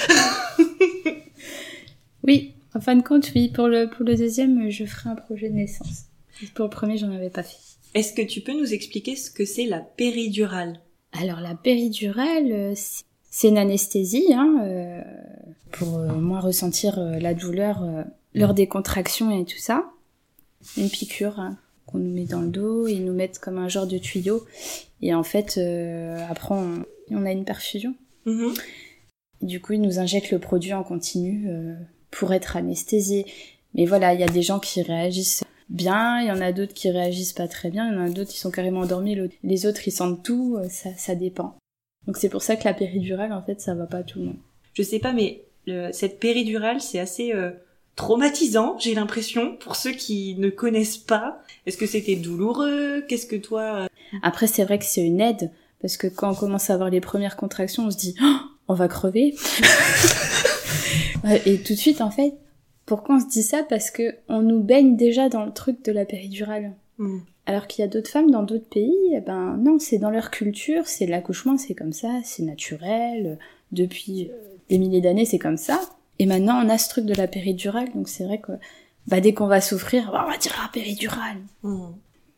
oui, 2.25 2.54
en 2.75 2.80
fin 2.80 2.96
de 2.96 3.02
compte, 3.02 3.30
oui. 3.34 3.48
Pour 3.48 3.68
le 3.68 3.88
pour 3.88 4.04
le 4.04 4.16
deuxième, 4.16 4.68
je 4.70 4.84
ferai 4.84 5.10
un 5.10 5.14
projet 5.14 5.48
de 5.48 5.54
naissance. 5.54 6.06
Pour 6.54 6.64
le 6.64 6.70
premier, 6.70 6.98
j'en 6.98 7.12
avais 7.12 7.30
pas 7.30 7.42
fait. 7.42 7.56
Est-ce 7.94 8.12
que 8.12 8.22
tu 8.22 8.42
peux 8.42 8.52
nous 8.52 8.75
expliquer 8.75 9.16
ce 9.16 9.30
que 9.30 9.44
c'est 9.44 9.66
la 9.66 9.80
péridurale? 9.80 10.80
Alors 11.12 11.40
la 11.40 11.54
péridurale, 11.54 12.52
euh, 12.52 12.75
c'est 13.30 13.48
une 13.48 13.58
anesthésie 13.58 14.34
hein, 14.34 14.60
euh, 14.64 15.02
pour 15.73 15.99
euh, 15.99 16.12
moins 16.14 16.40
ressentir 16.40 16.99
euh, 16.99 17.18
la 17.18 17.35
douleur 17.35 17.85
lors 18.35 18.54
des 18.54 18.66
contractions 18.66 19.30
et 19.30 19.44
tout 19.44 19.58
ça. 19.58 19.90
Une 20.76 20.90
piqûre 20.90 21.38
hein, 21.38 21.56
qu'on 21.87 21.99
nous 21.99 22.12
met 22.12 22.25
dans 22.25 22.40
le 22.40 22.49
dos, 22.49 22.87
ils 22.88 23.04
nous 23.04 23.12
mettent 23.12 23.38
comme 23.38 23.58
un 23.58 23.68
genre 23.68 23.87
de 23.87 23.99
tuyau 23.99 24.44
et 25.00 25.14
en 25.14 25.23
fait 25.23 25.58
après 26.28 26.54
on, 26.54 27.26
a 27.26 27.32
une 27.32 27.44
perfusion. 27.44 27.94
Mm-hmm. 28.26 28.58
Du 29.42 29.61
coup 29.61 29.75
ils 29.75 29.80
nous 29.80 29.99
injectent 29.99 30.32
le 30.32 30.38
produit 30.38 30.73
en 30.73 30.82
continu 30.82 31.49
pour 32.11 32.32
être 32.32 32.56
anesthésiés. 32.56 33.26
Mais 33.75 33.85
voilà, 33.85 34.14
il 34.14 34.20
y 34.20 34.25
a 34.25 34.28
des 34.28 34.42
gens 34.42 34.58
qui 34.58 34.82
réagissent 34.82 35.44
bien, 35.68 36.20
il 36.20 36.26
y 36.26 36.32
en 36.32 36.40
a 36.40 36.52
d'autres 36.52 36.75
qui 36.75 36.90
réagissent 36.90 37.35
pas 37.35 37.46
très 37.46 37.70
bien, 37.70 37.88
il 37.88 37.94
y 37.94 37.99
en 37.99 38.06
a 38.06 38.11
d'autres 38.11 38.30
qui 38.30 38.38
sont 38.38 38.50
carrément 38.50 38.80
endormis, 38.80 39.16
les 39.44 39.66
autres 39.66 39.87
ils 39.87 39.92
sentent 39.92 40.25
tout, 40.25 40.58
ça, 40.68 40.90
ça 40.96 41.14
dépend. 41.14 41.56
Donc 42.06 42.16
c'est 42.16 42.28
pour 42.28 42.42
ça 42.42 42.56
que 42.56 42.64
la 42.64 42.75
péridurale, 42.75 43.32
en 43.32 43.42
fait, 43.42 43.61
ça 43.61 43.75
va 43.75 43.87
pas 43.87 44.02
tout 44.02 44.20
le 44.20 44.26
monde. 44.26 44.38
Je 44.75 44.82
sais 44.82 44.99
pas, 44.99 45.12
mais 45.12 45.45
cette 45.92 46.20
péridurale, 46.20 46.80
c'est 46.80 46.99
assez 46.99 47.32
euh, 47.32 47.50
traumatisant, 47.96 48.78
j'ai 48.78 48.94
l'impression, 48.94 49.56
pour 49.56 49.76
ceux 49.76 49.92
qui 49.92 50.37
ne 50.38 50.50
connaissent 50.50 50.99
pas. 50.99 51.40
Est-ce 51.66 51.76
que 51.76 51.87
c'était 51.87 52.16
douloureux? 52.16 53.04
Qu'est-ce 53.08 53.26
que 53.26 53.37
toi 53.37 53.62
euh, 53.62 53.88
Après, 54.23 54.46
c'est 54.46 54.64
vrai 54.64 54.78
que 54.78 54.85
c'est 54.85 55.04
une 55.04 55.20
aide, 55.20 55.50
parce 55.80 55.96
que 55.96 56.06
quand 56.06 56.30
on 56.30 56.35
commence 56.35 56.70
à 56.70 56.75
avoir 56.75 56.90
les 56.90 57.00
premières 57.00 57.37
contractions, 57.37 57.87
on 57.87 57.90
se 57.90 57.96
dit 57.96 58.14
oh, 58.23 58.37
on 58.68 58.75
va 58.75 58.88
crever. 58.88 59.35
Et 61.46 61.58
tout 61.58 61.73
de 61.73 61.78
suite, 61.78 62.00
en 62.00 62.11
fait, 62.11 62.35
pourquoi 62.85 63.16
on 63.16 63.20
se 63.20 63.26
dit 63.26 63.42
ça? 63.42 63.64
Parce 63.68 63.90
que 63.90 64.14
on 64.28 64.42
nous 64.42 64.62
baigne 64.62 64.96
déjà 64.96 65.28
dans 65.28 65.44
le 65.44 65.52
truc 65.52 65.85
de 65.85 65.90
la 65.90 66.04
péridurale. 66.04 66.75
Hmm. 66.99 67.18
Alors 67.46 67.66
qu'il 67.66 67.82
y 67.82 67.85
a 67.85 67.88
d'autres 67.88 68.11
femmes 68.11 68.30
dans 68.30 68.42
d'autres 68.42 68.68
pays, 68.68 68.96
eh 69.12 69.20
ben 69.20 69.56
non, 69.56 69.78
c'est 69.78 69.99
dans 69.99 70.11
leur 70.11 70.30
culture, 70.30 70.87
c'est 70.87 71.06
l'accouchement, 71.06 71.56
c'est 71.56 71.75
comme 71.75 71.92
ça, 71.92 72.08
c'est 72.25 72.42
naturel. 72.42 73.38
Depuis 73.73 74.30
euh, 74.30 74.55
des 74.68 74.78
milliers 74.78 75.00
d'années, 75.00 75.25
c'est 75.25 75.38
comme 75.38 75.56
ça. 75.56 75.80
Et 76.18 76.26
maintenant, 76.26 76.61
on 76.64 76.68
a 76.68 76.78
ce 76.78 76.88
truc 76.88 77.04
de 77.04 77.14
la 77.14 77.28
péridurale, 77.28 77.88
donc 77.94 78.08
c'est 78.08 78.25
vrai 78.25 78.40
que 78.40 78.52
bah, 79.06 79.20
dès 79.20 79.35
qu'on 79.35 79.46
va 79.46 79.61
souffrir, 79.61 80.11
on 80.12 80.30
va 80.30 80.37
dire 80.38 80.54
la 80.62 80.68
péridurale. 80.68 81.38
Hmm. 81.62 81.92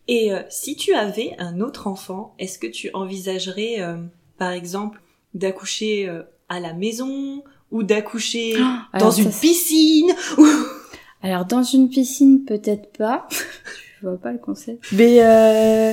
Et 0.08 0.32
euh, 0.32 0.42
si 0.48 0.74
tu 0.74 0.94
avais 0.94 1.34
un 1.38 1.60
autre 1.60 1.86
enfant, 1.86 2.34
est-ce 2.38 2.58
que 2.58 2.66
tu 2.66 2.90
envisagerais, 2.94 3.76
euh, 3.80 3.96
par 4.38 4.50
exemple, 4.50 5.00
d'accoucher 5.34 6.10
à 6.48 6.60
la 6.60 6.72
maison 6.72 7.42
ou 7.70 7.82
d'accoucher 7.82 8.56
ah, 8.58 8.98
dans 8.98 9.10
une 9.10 9.30
piscine 9.30 10.10
Alors 11.22 11.44
dans 11.44 11.62
une 11.62 11.88
piscine 11.88 12.44
peut-être 12.44 12.96
pas. 12.96 13.26
je 14.00 14.06
vois 14.06 14.18
pas 14.18 14.32
le 14.32 14.38
concept. 14.38 14.84
Mais 14.92 15.20
euh, 15.20 15.92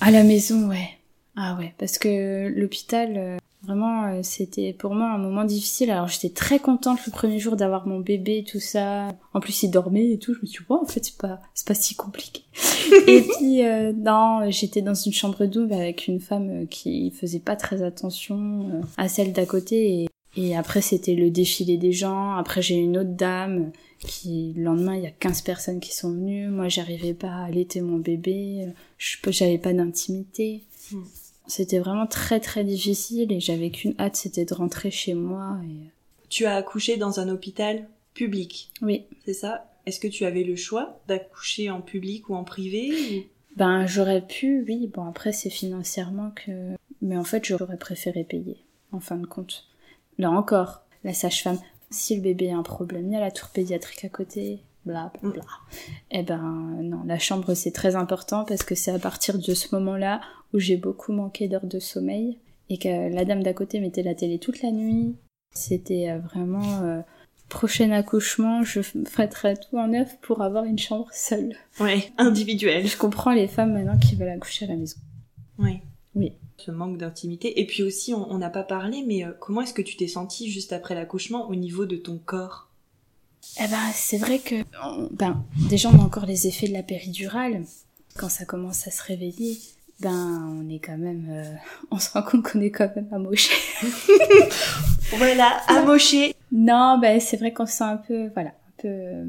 à 0.00 0.10
la 0.10 0.24
maison, 0.24 0.68
ouais. 0.68 0.88
Ah 1.36 1.56
ouais, 1.58 1.74
parce 1.78 1.98
que 1.98 2.48
l'hôpital, 2.48 3.12
euh, 3.16 3.36
vraiment, 3.66 4.04
euh, 4.04 4.20
c'était 4.22 4.72
pour 4.72 4.94
moi 4.94 5.10
un 5.10 5.18
moment 5.18 5.44
difficile. 5.44 5.90
Alors 5.90 6.08
j'étais 6.08 6.30
très 6.30 6.58
contente 6.58 6.98
le 7.06 7.12
premier 7.12 7.38
jour 7.38 7.56
d'avoir 7.56 7.86
mon 7.86 8.00
bébé, 8.00 8.44
tout 8.48 8.60
ça. 8.60 9.08
En 9.34 9.40
plus, 9.40 9.62
il 9.62 9.70
dormait 9.70 10.12
et 10.12 10.18
tout. 10.18 10.34
Je 10.34 10.40
me 10.40 10.46
suis 10.46 10.64
dit, 10.64 10.66
en 10.68 10.86
fait, 10.86 11.04
c'est 11.04 11.18
pas, 11.18 11.40
c'est 11.54 11.66
pas 11.66 11.74
si 11.74 11.94
compliqué. 11.94 12.42
et 13.06 13.22
puis, 13.22 13.64
euh, 13.64 13.92
non, 13.92 14.50
j'étais 14.50 14.82
dans 14.82 14.94
une 14.94 15.12
chambre 15.12 15.44
double 15.46 15.72
avec 15.72 16.06
une 16.06 16.20
femme 16.20 16.66
qui 16.68 17.10
faisait 17.10 17.40
pas 17.40 17.56
très 17.56 17.82
attention 17.82 18.82
à 18.96 19.08
celle 19.08 19.32
d'à 19.32 19.46
côté. 19.46 20.02
Et, 20.02 20.08
et 20.36 20.56
après, 20.56 20.80
c'était 20.80 21.14
le 21.14 21.30
défilé 21.30 21.76
des 21.76 21.92
gens. 21.92 22.36
Après, 22.36 22.62
j'ai 22.62 22.76
une 22.76 22.98
autre 22.98 23.14
dame 23.14 23.72
qui 23.98 24.52
le 24.56 24.64
lendemain 24.64 24.94
il 24.94 25.02
y 25.02 25.06
a 25.06 25.10
15 25.10 25.40
personnes 25.40 25.80
qui 25.80 25.94
sont 25.94 26.10
venues 26.10 26.48
moi 26.48 26.68
j'arrivais 26.68 27.14
pas 27.14 27.30
à 27.30 27.44
allaiter 27.46 27.80
mon 27.80 27.96
bébé 27.96 28.68
je 28.98 29.16
j'avais 29.30 29.56
pas 29.56 29.72
d'intimité 29.72 30.64
hmm. 30.92 31.02
C'était 31.46 31.78
vraiment 31.78 32.06
très 32.06 32.40
très 32.40 32.64
difficile 32.64 33.32
et 33.32 33.40
j'avais 33.40 33.70
qu'une 33.70 33.94
hâte 33.98 34.16
c'était 34.16 34.44
de 34.44 34.54
rentrer 34.54 34.90
chez 34.90 35.14
moi 35.14 35.58
et... 35.64 35.90
tu 36.28 36.46
as 36.46 36.56
accouché 36.56 36.96
dans 36.96 37.20
un 37.20 37.28
hôpital 37.28 37.88
public. 38.14 38.70
Oui. 38.82 39.04
C'est 39.24 39.34
ça? 39.34 39.70
Est-ce 39.86 40.00
que 40.00 40.08
tu 40.08 40.24
avais 40.24 40.42
le 40.42 40.56
choix 40.56 41.00
d'accoucher 41.06 41.70
en 41.70 41.80
public 41.80 42.28
ou 42.28 42.34
en 42.34 42.44
privé 42.44 43.28
ben 43.56 43.86
j'aurais 43.86 44.20
pu 44.20 44.64
oui. 44.68 44.90
Bon 44.92 45.06
après 45.06 45.32
c'est 45.32 45.50
financièrement 45.50 46.30
que 46.30 46.76
mais 47.00 47.16
en 47.16 47.24
fait 47.24 47.44
j'aurais 47.44 47.78
préféré 47.78 48.22
payer 48.22 48.58
en 48.92 49.00
fin 49.00 49.16
de 49.16 49.26
compte. 49.26 49.66
Là 50.18 50.30
encore 50.30 50.82
la 51.04 51.14
sage-femme 51.14 51.58
si 51.90 52.16
le 52.16 52.22
bébé 52.22 52.50
a 52.50 52.56
un 52.56 52.62
problème, 52.62 53.06
il 53.06 53.12
y 53.12 53.16
a 53.16 53.20
la 53.20 53.30
tour 53.30 53.48
pédiatrique 53.48 54.04
à 54.04 54.08
côté, 54.08 54.60
bla 54.84 55.12
bla 55.20 55.30
bla. 55.30 55.42
Eh 56.10 56.22
ben 56.22 56.78
non, 56.82 57.02
la 57.06 57.18
chambre 57.18 57.54
c'est 57.54 57.70
très 57.70 57.96
important 57.96 58.44
parce 58.44 58.62
que 58.62 58.74
c'est 58.74 58.90
à 58.90 58.98
partir 58.98 59.38
de 59.38 59.54
ce 59.54 59.74
moment-là 59.74 60.20
où 60.52 60.58
j'ai 60.58 60.76
beaucoup 60.76 61.12
manqué 61.12 61.48
d'heures 61.48 61.66
de 61.66 61.78
sommeil 61.78 62.38
et 62.68 62.78
que 62.78 63.12
la 63.12 63.24
dame 63.24 63.42
d'à 63.42 63.52
côté 63.52 63.80
mettait 63.80 64.02
la 64.02 64.14
télé 64.14 64.38
toute 64.38 64.62
la 64.62 64.70
nuit. 64.70 65.16
C'était 65.54 66.10
euh, 66.10 66.18
vraiment 66.18 66.82
euh, 66.82 67.00
prochain 67.48 67.90
accouchement, 67.92 68.62
je 68.64 68.82
ferai 68.82 69.54
tout 69.54 69.78
en 69.78 69.88
neuf 69.88 70.18
pour 70.20 70.42
avoir 70.42 70.64
une 70.64 70.78
chambre 70.78 71.08
seule. 71.12 71.56
Ouais, 71.80 72.12
individuelle. 72.18 72.86
Je 72.86 72.96
comprends 72.96 73.32
les 73.32 73.48
femmes 73.48 73.72
maintenant 73.72 73.98
qui 73.98 74.16
veulent 74.16 74.28
accoucher 74.28 74.64
à 74.66 74.68
la 74.68 74.76
maison. 74.76 74.98
Oui. 75.58 75.80
Oui 76.14 76.32
ce 76.58 76.70
manque 76.70 76.98
d'intimité. 76.98 77.60
Et 77.60 77.66
puis 77.66 77.82
aussi, 77.82 78.14
on 78.14 78.38
n'a 78.38 78.50
pas 78.50 78.62
parlé, 78.62 79.04
mais 79.06 79.24
euh, 79.24 79.32
comment 79.38 79.62
est-ce 79.62 79.74
que 79.74 79.82
tu 79.82 79.96
t'es 79.96 80.08
sentie 80.08 80.50
juste 80.50 80.72
après 80.72 80.94
l'accouchement 80.94 81.48
au 81.48 81.54
niveau 81.54 81.86
de 81.86 81.96
ton 81.96 82.18
corps? 82.18 82.70
Eh 83.60 83.68
ben, 83.68 83.90
c'est 83.94 84.18
vrai 84.18 84.38
que, 84.38 84.56
ben, 85.12 85.44
déjà 85.68 85.90
on 85.90 86.00
a 86.00 86.02
encore 86.02 86.26
les 86.26 86.46
effets 86.46 86.68
de 86.68 86.72
la 86.72 86.82
péridurale. 86.82 87.64
Quand 88.16 88.28
ça 88.28 88.44
commence 88.44 88.86
à 88.88 88.90
se 88.90 89.02
réveiller, 89.02 89.58
ben, 90.00 90.60
on 90.60 90.68
est 90.68 90.78
quand 90.78 90.98
même, 90.98 91.26
euh, 91.30 91.54
on 91.90 91.98
se 91.98 92.10
rend 92.10 92.22
compte 92.22 92.42
qu'on 92.42 92.60
est 92.60 92.70
quand 92.70 92.90
même 92.94 93.08
amoché. 93.12 93.54
voilà, 95.16 95.60
amoché. 95.68 96.34
Non, 96.52 96.98
ben, 97.00 97.20
c'est 97.20 97.36
vrai 97.36 97.52
qu'on 97.52 97.66
se 97.66 97.72
sent 97.72 97.84
un 97.84 97.96
peu, 97.96 98.28
voilà, 98.34 98.50
un 98.50 98.82
peu 98.82 98.88
euh, 98.88 99.24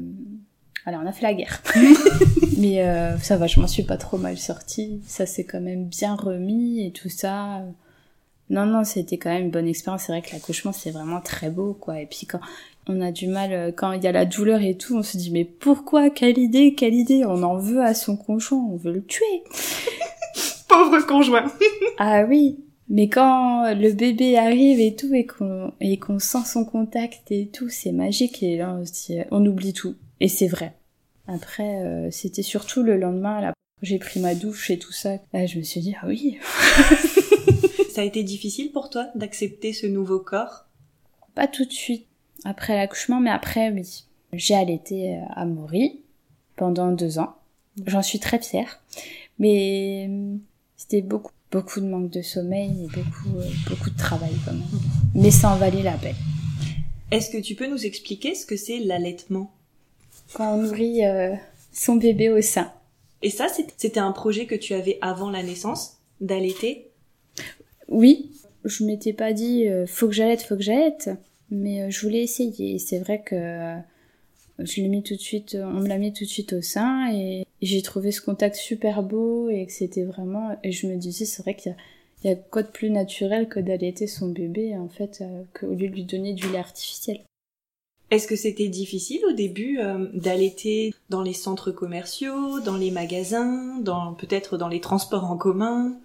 alors 0.86 1.02
on 1.04 1.06
a 1.06 1.12
fait 1.12 1.24
la 1.24 1.34
guerre. 1.34 1.62
Mais 2.58 2.82
euh, 2.82 3.18
ça 3.18 3.36
va, 3.36 3.46
je 3.46 3.60
m'en 3.60 3.66
suis 3.66 3.82
pas 3.82 3.96
trop 3.98 4.16
mal 4.16 4.38
sortie. 4.38 5.00
Ça 5.06 5.26
s'est 5.26 5.44
quand 5.44 5.60
même 5.60 5.84
bien 5.84 6.14
remis 6.14 6.84
et 6.84 6.92
tout 6.92 7.10
ça. 7.10 7.62
Non, 8.50 8.64
non, 8.64 8.84
c'était 8.84 9.18
quand 9.18 9.30
même 9.30 9.44
une 9.44 9.50
bonne 9.50 9.68
expérience. 9.68 10.04
C'est 10.06 10.12
vrai 10.12 10.22
que 10.22 10.32
l'accouchement, 10.32 10.72
c'est 10.72 10.90
vraiment 10.90 11.20
très 11.20 11.50
beau, 11.50 11.74
quoi. 11.74 12.00
Et 12.00 12.06
puis 12.06 12.26
quand 12.26 12.40
on 12.86 13.02
a 13.02 13.12
du 13.12 13.26
mal, 13.26 13.52
euh, 13.52 13.70
quand 13.70 13.92
il 13.92 14.02
y 14.02 14.06
a 14.06 14.12
la 14.12 14.24
douleur 14.24 14.62
et 14.62 14.76
tout, 14.76 14.96
on 14.96 15.02
se 15.02 15.18
dit, 15.18 15.30
mais 15.30 15.44
pourquoi? 15.44 16.08
Quelle 16.08 16.38
idée 16.38 16.74
Quelle 16.74 16.94
idée 16.94 17.24
On 17.26 17.42
en 17.42 17.58
veut 17.58 17.82
à 17.82 17.92
son 17.92 18.16
conjoint, 18.16 18.58
on 18.58 18.76
veut 18.76 18.92
le 18.92 19.04
tuer. 19.04 19.44
Pauvre 20.68 21.06
conjoint. 21.06 21.50
ah 21.98 22.24
oui. 22.24 22.58
Mais 22.90 23.08
quand 23.08 23.74
le 23.74 23.92
bébé 23.92 24.38
arrive 24.38 24.80
et 24.80 24.94
tout, 24.94 25.12
et 25.14 25.26
qu'on, 25.26 25.72
et 25.80 25.98
qu'on 25.98 26.18
sent 26.18 26.44
son 26.46 26.64
contact 26.64 27.30
et 27.30 27.48
tout, 27.48 27.68
c'est 27.68 27.92
magique. 27.92 28.42
Et 28.42 28.56
là, 28.56 28.74
on 28.74 28.86
se 28.86 28.92
dit, 28.92 29.18
on 29.30 29.44
oublie 29.44 29.74
tout. 29.74 29.94
Et 30.20 30.28
c'est 30.28 30.48
vrai. 30.48 30.74
Après, 31.26 31.84
euh, 31.84 32.10
c'était 32.10 32.42
surtout 32.42 32.82
le 32.82 32.96
lendemain, 32.96 33.40
là, 33.40 33.52
j'ai 33.82 33.98
pris 33.98 34.20
ma 34.20 34.34
douche 34.34 34.70
et 34.70 34.78
tout 34.78 34.92
ça. 34.92 35.18
Là, 35.32 35.46
je 35.46 35.58
me 35.58 35.62
suis 35.62 35.80
dit, 35.80 35.94
ah 36.00 36.06
oui. 36.06 36.38
ça 37.90 38.00
a 38.00 38.04
été 38.04 38.22
difficile 38.22 38.72
pour 38.72 38.88
toi 38.88 39.06
d'accepter 39.14 39.74
ce 39.74 39.86
nouveau 39.86 40.18
corps? 40.18 40.64
Pas 41.34 41.46
tout 41.46 41.66
de 41.66 41.72
suite, 41.72 42.06
après 42.44 42.74
l'accouchement, 42.74 43.20
mais 43.20 43.30
après, 43.30 43.70
oui. 43.70 44.04
J'ai 44.32 44.54
allaité 44.54 45.16
euh, 45.16 45.20
à 45.30 45.44
Maury 45.44 46.00
pendant 46.56 46.92
deux 46.92 47.18
ans. 47.18 47.36
J'en 47.86 48.02
suis 48.02 48.18
très 48.18 48.40
fière. 48.40 48.80
Mais 49.38 50.10
c'était 50.78 51.02
beaucoup, 51.02 51.32
beaucoup 51.50 51.80
de 51.80 51.86
manque 51.86 52.10
de 52.10 52.22
sommeil 52.22 52.84
et 52.84 52.86
beaucoup, 52.86 53.36
beaucoup 53.68 53.90
de 53.90 53.98
travail 53.98 54.32
quand 54.46 54.52
même. 54.52 54.62
Mais 55.14 55.30
ça 55.30 55.50
en 55.50 55.56
valait 55.56 55.82
la 55.82 55.98
peine. 55.98 56.14
Est-ce 57.10 57.30
que 57.30 57.38
tu 57.38 57.54
peux 57.54 57.66
nous 57.66 57.84
expliquer 57.84 58.34
ce 58.34 58.46
que 58.46 58.56
c'est 58.56 58.78
l'allaitement? 58.78 59.50
Quand 60.34 60.54
on 60.54 60.62
nourrit 60.62 61.04
euh, 61.04 61.34
son 61.72 61.96
bébé 61.96 62.30
au 62.30 62.40
sein. 62.40 62.70
Et 63.22 63.30
ça, 63.30 63.48
c'était 63.76 63.98
un 63.98 64.12
projet 64.12 64.46
que 64.46 64.54
tu 64.54 64.74
avais 64.74 64.98
avant 65.00 65.30
la 65.30 65.42
naissance, 65.42 65.96
d'allaiter? 66.20 66.90
Oui, 67.88 68.30
je 68.64 68.84
m'étais 68.84 69.12
pas 69.12 69.32
dit 69.32 69.66
euh, 69.66 69.86
faut 69.86 70.06
que 70.06 70.14
j'allaite, 70.14 70.42
faut 70.42 70.56
que 70.56 70.62
j'allaite, 70.62 71.10
mais 71.50 71.82
euh, 71.82 71.90
je 71.90 72.00
voulais 72.02 72.22
essayer. 72.22 72.78
C'est 72.78 72.98
vrai 73.00 73.20
que 73.20 73.78
je 74.58 74.80
l'ai 74.80 74.88
mis 74.88 75.02
tout 75.02 75.14
de 75.14 75.20
suite, 75.20 75.56
on 75.60 75.80
me 75.80 75.88
l'a 75.88 75.98
mis 75.98 76.12
tout 76.12 76.24
de 76.24 76.28
suite 76.28 76.52
au 76.52 76.62
sein 76.62 77.12
et 77.12 77.46
j'ai 77.62 77.82
trouvé 77.82 78.12
ce 78.12 78.20
contact 78.20 78.56
super 78.56 79.02
beau 79.02 79.48
et 79.50 79.66
que 79.66 79.72
c'était 79.72 80.04
vraiment, 80.04 80.56
et 80.64 80.72
je 80.72 80.86
me 80.86 80.96
disais 80.96 81.24
c'est 81.24 81.42
vrai 81.42 81.54
qu'il 81.54 81.74
y 82.24 82.28
a 82.28 82.34
quoi 82.34 82.62
de 82.62 82.68
plus 82.68 82.90
naturel 82.90 83.48
que 83.48 83.60
d'allaiter 83.60 84.06
son 84.06 84.28
bébé 84.28 84.76
en 84.76 84.88
fait 84.88 85.22
qu'au 85.54 85.74
lieu 85.74 85.88
de 85.88 85.94
lui 85.94 86.04
donner 86.04 86.34
du 86.34 86.50
lait 86.50 86.58
artificiel. 86.58 87.20
Est-ce 88.10 88.26
que 88.26 88.36
c'était 88.36 88.68
difficile 88.68 89.20
au 89.28 89.32
début 89.32 89.78
euh, 89.80 90.08
d'allaiter 90.14 90.94
dans 91.10 91.20
les 91.20 91.34
centres 91.34 91.70
commerciaux, 91.70 92.58
dans 92.60 92.78
les 92.78 92.90
magasins, 92.90 93.82
peut-être 94.18 94.56
dans 94.56 94.68
les 94.68 94.80
transports 94.80 95.30
en 95.30 95.36
commun? 95.36 95.98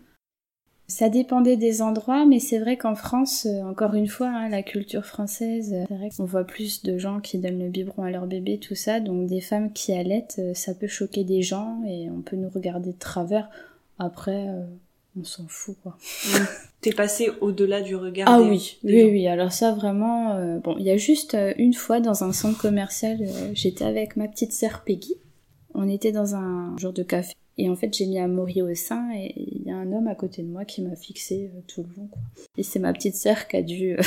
Ça 0.94 1.10
dépendait 1.10 1.58
des 1.58 1.82
endroits, 1.82 2.26
mais 2.26 2.40
c'est 2.40 2.60
vrai 2.60 2.78
qu'en 2.78 2.96
France, 2.96 3.46
euh, 3.46 3.64
encore 3.64 3.94
une 3.96 4.08
fois, 4.08 4.28
hein, 4.28 4.50
la 4.50 4.64
culture 4.64 5.06
française, 5.06 5.74
euh, 5.74 5.86
c'est 5.88 5.96
vrai 5.96 6.10
qu'on 6.16 6.26
voit 6.26 6.46
plus 6.46 6.84
de 6.84 6.98
gens 6.98 7.20
qui 7.20 7.38
donnent 7.38 7.60
le 7.60 7.70
biberon 7.70 8.04
à 8.04 8.12
leur 8.12 8.28
bébé, 8.28 8.58
tout 8.58 8.76
ça, 8.76 9.00
donc 9.00 9.28
des 9.28 9.42
femmes 9.42 9.74
qui 9.74 9.94
allaitent, 9.94 10.42
ça 10.54 10.74
peut 10.74 10.88
choquer 10.88 11.24
des 11.24 11.42
gens 11.42 11.82
et 11.88 12.10
on 12.10 12.22
peut 12.22 12.36
nous 12.36 12.50
regarder 12.50 12.92
de 12.92 13.00
travers. 13.00 13.50
Après, 14.00 14.48
on 15.20 15.24
s'en 15.24 15.46
fout 15.48 15.76
quoi. 15.84 15.98
T'es 16.82 16.92
passé 16.92 17.30
au-delà 17.42 17.82
du 17.82 17.96
regard. 17.96 18.28
Ah 18.30 18.42
oui, 18.42 18.78
oui, 18.84 19.04
oui. 19.04 19.28
Alors 19.28 19.52
ça 19.52 19.72
vraiment, 19.74 20.36
euh, 20.36 20.60
bon, 20.60 20.76
il 20.80 20.86
y 20.86 20.92
a 20.92 20.98
juste 20.98 21.36
euh, 21.36 21.54
une 21.58 21.74
fois 21.74 22.00
dans 22.00 22.24
un 22.24 22.34
centre 22.34 22.60
commercial, 22.60 23.20
euh, 23.22 23.52
j'étais 23.54 23.86
avec 23.86 24.18
ma 24.18 24.28
petite 24.28 24.54
sœur 24.54 24.84
Peggy. 24.86 25.16
On 25.76 25.88
était 25.88 26.12
dans 26.12 26.36
un 26.36 26.76
jour 26.78 26.94
de 26.94 27.04
café 27.04 27.34
et 27.58 27.70
en 27.70 27.76
fait 27.76 27.94
j'ai 27.94 28.06
mis 28.06 28.20
un 28.20 28.28
mori 28.28 28.62
au 28.62 28.74
sein 28.76 29.12
et 29.16 29.34
il 29.38 29.64
y 29.64 29.72
a 29.72 29.76
un 29.76 29.92
homme 29.92 30.08
à 30.08 30.16
côté 30.16 30.42
de 30.42 30.48
moi 30.48 30.66
qui 30.66 30.82
m'a 30.82 30.96
fixé 30.96 31.52
tout 31.68 31.84
le 31.84 32.02
long. 32.02 32.08
Quoi. 32.08 32.22
Et 32.58 32.64
c'est 32.64 32.80
ma 32.80 32.94
petite 32.94 33.16
sœur 33.16 33.48
qui 33.48 33.58
a 33.58 33.62
dû 33.62 33.98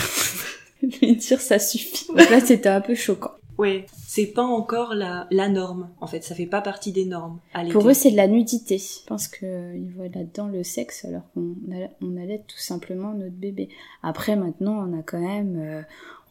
lui 0.83 1.17
dire 1.17 1.41
ça 1.41 1.59
suffit. 1.59 2.07
Donc 2.09 2.31
là 2.31 2.41
c'était 2.41 2.69
un 2.69 2.81
peu 2.81 2.95
choquant. 2.95 3.33
Ouais, 3.59 3.87
c'est 3.97 4.27
pas 4.27 4.45
encore 4.45 4.95
la, 4.95 5.27
la 5.31 5.49
norme, 5.49 5.89
en 6.01 6.07
fait, 6.07 6.23
ça 6.23 6.35
fait 6.35 6.47
pas 6.47 6.61
partie 6.61 6.93
des 6.93 7.07
normes. 7.07 7.41
Pour 7.71 7.89
eux, 7.89 7.95
c'est 7.95 8.11
de 8.11 8.17
la 8.17 8.29
nudité. 8.29 8.77
Je 8.77 9.07
pense 9.07 9.29
qu'ils 9.29 9.91
voient 9.95 10.09
là-dedans 10.09 10.49
le 10.49 10.63
sexe 10.63 11.07
alors 11.07 11.23
qu'on 11.33 11.55
on 12.03 12.17
allait 12.19 12.43
tout 12.47 12.59
simplement 12.59 13.15
notre 13.15 13.35
bébé. 13.35 13.71
Après, 14.03 14.37
maintenant, 14.37 14.87
on 14.87 14.99
a 14.99 15.03
quand 15.03 15.21
même, 15.21 15.57
euh, 15.59 15.83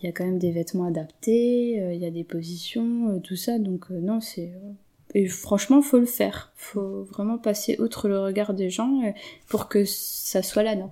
il 0.01 0.05
y 0.05 0.10
a 0.10 0.12
quand 0.12 0.25
même 0.25 0.38
des 0.38 0.51
vêtements 0.51 0.86
adaptés, 0.86 1.81
euh, 1.81 1.93
il 1.93 2.01
y 2.01 2.05
a 2.05 2.12
des 2.12 2.24
positions, 2.24 3.10
euh, 3.10 3.19
tout 3.19 3.36
ça, 3.36 3.57
donc 3.57 3.89
non, 3.89 4.22
c'est... 4.22 4.51
Et 5.14 5.28
franchement, 5.28 5.82
faut 5.82 6.00
le 6.00 6.06
faire. 6.06 6.52
Faut 6.56 7.04
vraiment 7.04 7.38
passer 7.38 7.78
outre 7.80 8.08
le 8.08 8.20
regard 8.20 8.54
des 8.54 8.70
gens 8.70 9.02
pour 9.48 9.70
que 9.70 9.86
ça 9.86 10.42
soit 10.42 10.64
là, 10.64 10.76
non 10.76 10.92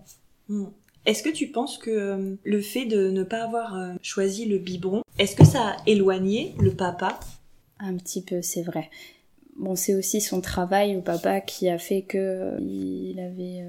hmm. 0.50 0.68
Est-ce 1.06 1.22
que 1.22 1.30
tu 1.30 1.48
penses 1.48 1.78
que 1.78 1.90
euh, 1.90 2.36
le 2.44 2.62
fait 2.62 2.86
de 2.86 3.10
ne 3.10 3.24
pas 3.24 3.44
avoir 3.44 3.76
euh, 3.76 3.94
choisi 4.02 4.46
le 4.46 4.58
biberon, 4.58 5.04
est-ce 5.20 5.36
que 5.36 5.46
ça 5.46 5.72
a 5.72 5.78
éloigné 5.86 6.56
le 6.60 6.74
papa? 6.74 7.20
Un 7.80 7.98
petit 7.98 8.24
peu, 8.24 8.42
c'est 8.42 8.62
vrai. 8.62 8.90
Bon, 9.58 9.76
c'est 9.76 9.94
aussi 9.96 10.22
son 10.22 10.40
travail 10.40 10.96
au 10.96 11.02
papa 11.02 11.42
qui 11.42 11.68
a 11.70 11.78
fait 11.78 12.04
que 12.04 12.18
euh, 12.18 12.58
il 12.62 13.20
avait 13.20 13.64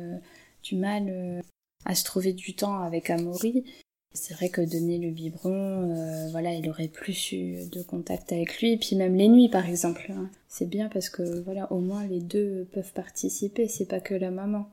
du 0.63 0.77
mal 0.77 1.43
à 1.85 1.95
se 1.95 2.05
trouver 2.05 2.33
du 2.33 2.55
temps 2.55 2.79
avec 2.79 3.11
Amaury. 3.11 3.65
C'est 4.14 4.35
vrai 4.35 4.49
que 4.49 4.61
donner 4.61 4.99
le 4.99 5.11
biberon, 5.11 6.30
voilà, 6.30 6.54
il 6.54 6.68
aurait 6.71 6.88
plus 6.88 7.33
eu 7.33 7.66
de 7.71 7.83
contact 7.83 8.33
avec 8.33 8.61
lui. 8.61 8.73
Et 8.73 8.76
puis 8.76 8.97
même 8.97 9.16
les 9.16 9.28
nuits, 9.28 9.49
par 9.49 9.68
exemple. 9.68 10.06
Hein. 10.11 10.30
C'est 10.49 10.68
bien 10.68 10.88
parce 10.88 11.09
que 11.09 11.40
voilà, 11.40 11.71
au 11.73 11.80
moins 11.80 12.06
les 12.06 12.21
deux 12.21 12.66
peuvent 12.73 12.92
participer. 12.92 13.66
C'est 13.66 13.88
pas 13.88 14.00
que 14.00 14.14
la 14.14 14.30
maman. 14.30 14.68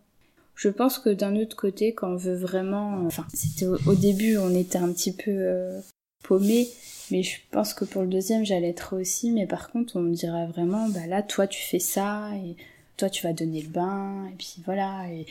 Je 0.56 0.70
pense 0.70 1.00
que 1.00 1.10
d'un 1.10 1.36
autre 1.38 1.56
côté, 1.56 1.94
quand 1.94 2.12
on 2.12 2.18
veut 2.18 2.36
vraiment, 2.36 3.04
enfin, 3.08 3.26
c'était 3.34 3.66
au, 3.66 3.96
début, 3.96 4.38
on 4.38 4.54
était 4.54 4.78
un 4.78 4.94
petit 4.94 5.12
peu 5.12 5.32
euh, 5.32 5.82
paumé, 6.24 6.68
mais 7.10 7.24
je 7.24 7.38
pense 7.50 7.74
que 7.74 7.84
pour 7.84 8.04
le 8.04 8.08
deuxième, 8.08 8.46
j'allais 8.46 8.70
être 8.70 8.96
aussi. 8.96 9.32
Mais 9.32 9.48
par 9.48 9.72
contre, 9.72 9.96
on 9.96 10.02
me 10.02 10.14
dirait 10.14 10.46
vraiment, 10.46 10.88
bah 10.90 11.08
là, 11.08 11.24
toi, 11.24 11.48
tu 11.48 11.62
fais 11.62 11.80
ça, 11.80 12.30
et 12.36 12.56
toi, 12.96 13.10
tu 13.10 13.24
vas 13.24 13.34
donner 13.34 13.62
le 13.62 13.70
bain, 13.70 14.28
et 14.32 14.36
puis 14.38 14.58
voilà. 14.64 15.12
Et 15.12 15.26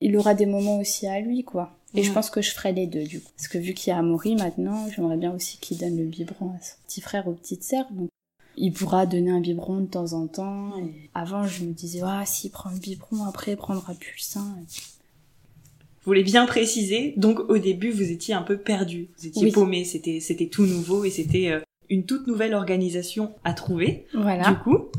il 0.00 0.16
aura 0.16 0.32
des 0.32 0.46
moments 0.46 0.78
aussi 0.78 1.06
à 1.06 1.20
lui, 1.20 1.44
quoi. 1.44 1.76
Et 1.94 2.02
je 2.02 2.12
pense 2.12 2.28
que 2.28 2.42
je 2.42 2.50
ferai 2.50 2.72
les 2.72 2.86
deux, 2.86 3.04
du 3.04 3.20
coup. 3.20 3.30
Parce 3.36 3.48
que 3.48 3.58
vu 3.58 3.72
qu'il 3.72 3.90
y 3.90 3.94
a 3.94 3.98
Amaury 3.98 4.34
maintenant, 4.34 4.88
j'aimerais 4.94 5.16
bien 5.16 5.32
aussi 5.32 5.58
qu'il 5.58 5.78
donne 5.78 5.96
le 5.96 6.04
biberon 6.04 6.50
à 6.50 6.62
son 6.62 6.74
petit 6.86 7.00
frère 7.00 7.28
ou 7.28 7.32
petite 7.32 7.62
sœur. 7.62 7.86
Donc 7.92 8.08
il 8.56 8.72
pourra 8.72 9.06
donner 9.06 9.30
un 9.30 9.40
biberon 9.40 9.80
de 9.80 9.86
temps 9.86 10.12
en 10.12 10.26
temps. 10.26 10.76
Et 10.78 11.10
avant, 11.14 11.46
je 11.46 11.64
me 11.64 11.72
disais, 11.72 12.00
ah, 12.04 12.24
s'il 12.26 12.50
prend 12.50 12.70
le 12.70 12.78
biberon, 12.78 13.24
après, 13.24 13.52
il 13.52 13.56
prendra 13.56 13.94
plus 13.94 14.14
le 14.16 14.22
sein. 14.22 14.56
Vous 14.66 16.10
voulez 16.10 16.24
bien 16.24 16.46
préciser, 16.46 17.14
donc 17.16 17.40
au 17.48 17.58
début, 17.58 17.90
vous 17.90 18.10
étiez 18.10 18.34
un 18.34 18.42
peu 18.42 18.58
perdu. 18.58 19.08
Vous 19.18 19.26
étiez 19.26 19.50
paumé, 19.50 19.84
c'était, 19.84 20.20
c'était 20.20 20.48
tout 20.48 20.66
nouveau 20.66 21.04
et 21.04 21.10
c'était 21.10 21.48
euh, 21.48 21.60
une 21.88 22.04
toute 22.04 22.26
nouvelle 22.26 22.54
organisation 22.54 23.32
à 23.42 23.54
trouver. 23.54 24.06
Voilà. 24.12 24.50
Du 24.50 24.58
coup, 24.58 24.90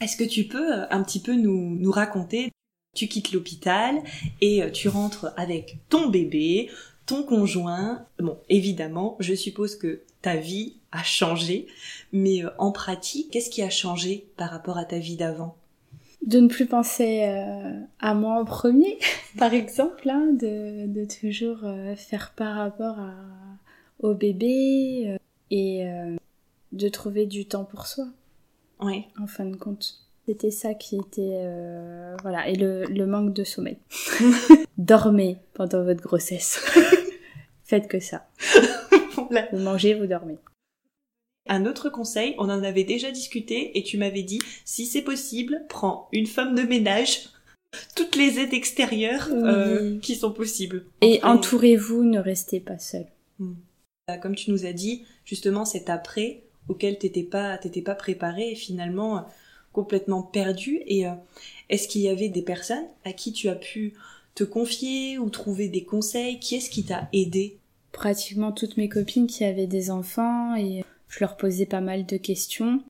est-ce 0.00 0.16
que 0.16 0.24
tu 0.24 0.44
peux 0.44 0.72
euh, 0.72 0.86
un 0.90 1.02
petit 1.02 1.18
peu 1.18 1.34
nous, 1.34 1.76
nous 1.76 1.90
raconter 1.90 2.52
tu 2.94 3.08
quittes 3.08 3.32
l'hôpital 3.32 4.02
et 4.40 4.62
euh, 4.62 4.70
tu 4.70 4.88
rentres 4.88 5.32
avec 5.36 5.78
ton 5.88 6.08
bébé, 6.08 6.70
ton 7.06 7.22
conjoint. 7.22 8.06
Bon, 8.18 8.38
évidemment, 8.48 9.16
je 9.20 9.34
suppose 9.34 9.76
que 9.76 10.02
ta 10.24 10.36
vie 10.36 10.76
a 10.90 11.02
changé, 11.02 11.66
mais 12.12 12.44
euh, 12.44 12.50
en 12.58 12.72
pratique, 12.72 13.30
qu'est-ce 13.30 13.50
qui 13.50 13.62
a 13.62 13.68
changé 13.68 14.26
par 14.38 14.50
rapport 14.50 14.78
à 14.78 14.86
ta 14.86 14.98
vie 14.98 15.16
d'avant? 15.16 15.56
De 16.26 16.40
ne 16.40 16.48
plus 16.48 16.64
penser 16.64 17.24
euh, 17.24 17.78
à 18.00 18.14
moi 18.14 18.40
en 18.40 18.46
premier, 18.46 18.98
par 19.38 19.52
exemple, 19.52 20.08
hein, 20.08 20.28
de, 20.32 21.04
toujours 21.04 21.64
euh, 21.64 21.94
faire 21.94 22.32
par 22.34 22.56
rapport 22.56 22.96
au 24.00 24.14
bébé 24.14 25.18
et 25.50 25.86
de 26.72 26.88
trouver 26.88 27.26
du 27.26 27.46
temps 27.46 27.64
pour 27.64 27.86
soi. 27.86 28.06
Oui. 28.80 29.04
En 29.20 29.26
fin 29.26 29.44
de 29.44 29.56
compte. 29.56 30.00
C'était 30.26 30.50
ça 30.50 30.74
qui 30.74 30.96
était... 30.96 31.46
voilà, 32.22 32.48
et 32.48 32.54
le, 32.54 32.84
le 32.84 33.06
manque 33.06 33.34
de 33.34 33.44
sommeil. 33.44 33.78
Dormez 34.78 35.38
pendant 35.52 35.84
votre 35.84 36.02
grossesse. 36.02 36.60
Faites 37.64 37.88
que 37.88 38.00
ça. 38.00 38.26
Vous 39.52 39.58
mangez, 39.58 39.94
vous 39.94 40.06
dormez. 40.06 40.38
Un 41.46 41.66
autre 41.66 41.90
conseil, 41.90 42.34
on 42.38 42.44
en 42.44 42.62
avait 42.62 42.84
déjà 42.84 43.10
discuté 43.10 43.76
et 43.76 43.82
tu 43.82 43.98
m'avais 43.98 44.22
dit, 44.22 44.40
si 44.64 44.86
c'est 44.86 45.02
possible, 45.02 45.62
prends 45.68 46.08
une 46.12 46.26
femme 46.26 46.54
de 46.54 46.62
ménage, 46.62 47.28
toutes 47.94 48.16
les 48.16 48.38
aides 48.38 48.54
extérieures 48.54 49.28
euh, 49.30 49.98
qui 50.00 50.14
sont 50.14 50.32
possibles. 50.32 50.86
Et 51.02 51.20
entourez-vous, 51.22 52.02
ne 52.02 52.18
restez 52.18 52.60
pas 52.60 52.78
seul. 52.78 53.06
Hmm. 53.38 53.54
Comme 54.22 54.36
tu 54.36 54.50
nous 54.50 54.64
as 54.64 54.72
dit, 54.72 55.04
justement 55.24 55.64
cet 55.64 55.90
après 55.90 56.42
auquel 56.68 56.98
t'étais 56.98 57.22
pas 57.22 57.58
t'étais 57.58 57.82
pas 57.82 57.94
préparé 57.94 58.52
et 58.52 58.54
finalement 58.54 59.18
euh, 59.18 59.20
complètement 59.74 60.22
perdu. 60.22 60.80
Et 60.86 61.06
euh, 61.06 61.12
est-ce 61.68 61.88
qu'il 61.88 62.00
y 62.00 62.08
avait 62.08 62.30
des 62.30 62.40
personnes 62.40 62.86
à 63.04 63.12
qui 63.12 63.32
tu 63.32 63.50
as 63.50 63.54
pu 63.54 63.92
te 64.34 64.44
confier 64.44 65.18
ou 65.18 65.28
trouver 65.28 65.68
des 65.68 65.84
conseils? 65.84 66.38
Qui 66.38 66.54
est-ce 66.54 66.70
qui 66.70 66.84
t'a 66.84 67.08
aidé? 67.12 67.58
Pratiquement 67.92 68.52
toutes 68.52 68.78
mes 68.78 68.88
copines 68.88 69.26
qui 69.26 69.44
avaient 69.44 69.66
des 69.66 69.90
enfants 69.90 70.56
et 70.56 70.84
je 71.08 71.20
leur 71.20 71.36
posais 71.36 71.66
pas 71.66 71.82
mal 71.82 72.06
de 72.06 72.16
questions. 72.16 72.82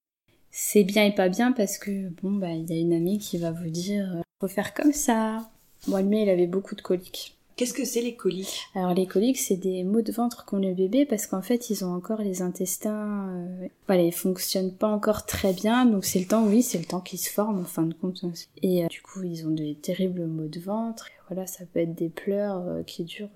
C'est 0.51 0.85
bien 0.85 1.05
et 1.05 1.15
pas 1.15 1.29
bien 1.29 1.51
parce 1.51 1.79
que 1.79 2.09
bon 2.23 2.31
bah 2.31 2.53
il 2.53 2.71
y 2.71 2.75
a 2.75 2.81
une 2.81 2.93
amie 2.93 3.19
qui 3.19 3.39
va 3.39 3.51
vous 3.51 3.71
dire 3.71 4.15
euh, 4.15 4.23
faut 4.41 4.49
faire 4.49 4.73
comme 4.73 4.93
ça. 4.93 5.51
Moi 5.89 6.01
le 6.01 6.09
mien 6.09 6.21
il 6.23 6.31
avait 6.31 6.47
beaucoup 6.47 6.77
de 6.77 6.81
coliques. 6.81 7.37
Qu'est-ce 7.57 7.73
que 7.73 7.85
c'est 7.85 8.01
les 8.01 8.17
coliques? 8.17 8.67
Alors 8.75 8.95
les 8.95 9.07
coliques 9.07 9.39
c'est 9.39 9.57
des 9.57 9.85
maux 9.85 10.03
de 10.03 10.11
ventre 10.11 10.45
qu'ont 10.45 10.59
le 10.59 10.75
bébé 10.75 11.07
parce 11.07 11.27
qu'en 11.27 11.43
fait 11.43 11.71
ils 11.71 11.85
ont 11.85 11.95
encore 11.95 12.21
les 12.21 12.43
intestins 12.43 13.29
euh, 13.29 13.69
voilà 13.87 14.03
ils 14.03 14.13
fonctionnent 14.13 14.75
pas 14.75 14.89
encore 14.89 15.25
très 15.25 15.53
bien 15.53 15.87
donc 15.87 16.05
c'est 16.05 16.19
le 16.19 16.27
temps 16.27 16.45
oui 16.45 16.63
c'est 16.63 16.79
le 16.79 16.85
temps 16.85 17.01
qu'ils 17.01 17.21
se 17.21 17.31
forment 17.31 17.61
en 17.61 17.65
fin 17.65 17.85
de 17.85 17.95
compte 17.95 18.25
et 18.63 18.85
euh, 18.85 18.89
du 18.89 19.03
coup 19.03 19.23
ils 19.23 19.47
ont 19.47 19.53
des 19.53 19.77
terribles 19.77 20.27
maux 20.27 20.49
de 20.49 20.59
ventre 20.59 21.09
voilà 21.29 21.47
ça 21.47 21.65
peut 21.65 21.81
être 21.81 21.95
des 21.95 22.09
pleurs 22.09 22.85
qui 22.87 23.05
durent 23.05 23.31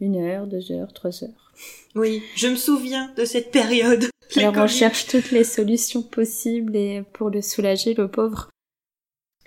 une 0.00 0.16
heure, 0.16 0.46
deux 0.46 0.72
heures, 0.72 0.92
trois 0.92 1.22
heures. 1.22 1.52
Oui, 1.94 2.22
je 2.34 2.48
me 2.48 2.56
souviens 2.56 3.12
de 3.16 3.24
cette 3.24 3.50
période. 3.50 4.06
Alors 4.36 4.54
on 4.56 4.66
cherche 4.66 5.06
toutes 5.06 5.30
les 5.30 5.44
solutions 5.44 6.02
possibles 6.02 6.76
et 6.76 7.02
pour 7.12 7.30
le 7.30 7.42
soulager, 7.42 7.94
le 7.94 8.08
pauvre. 8.08 8.48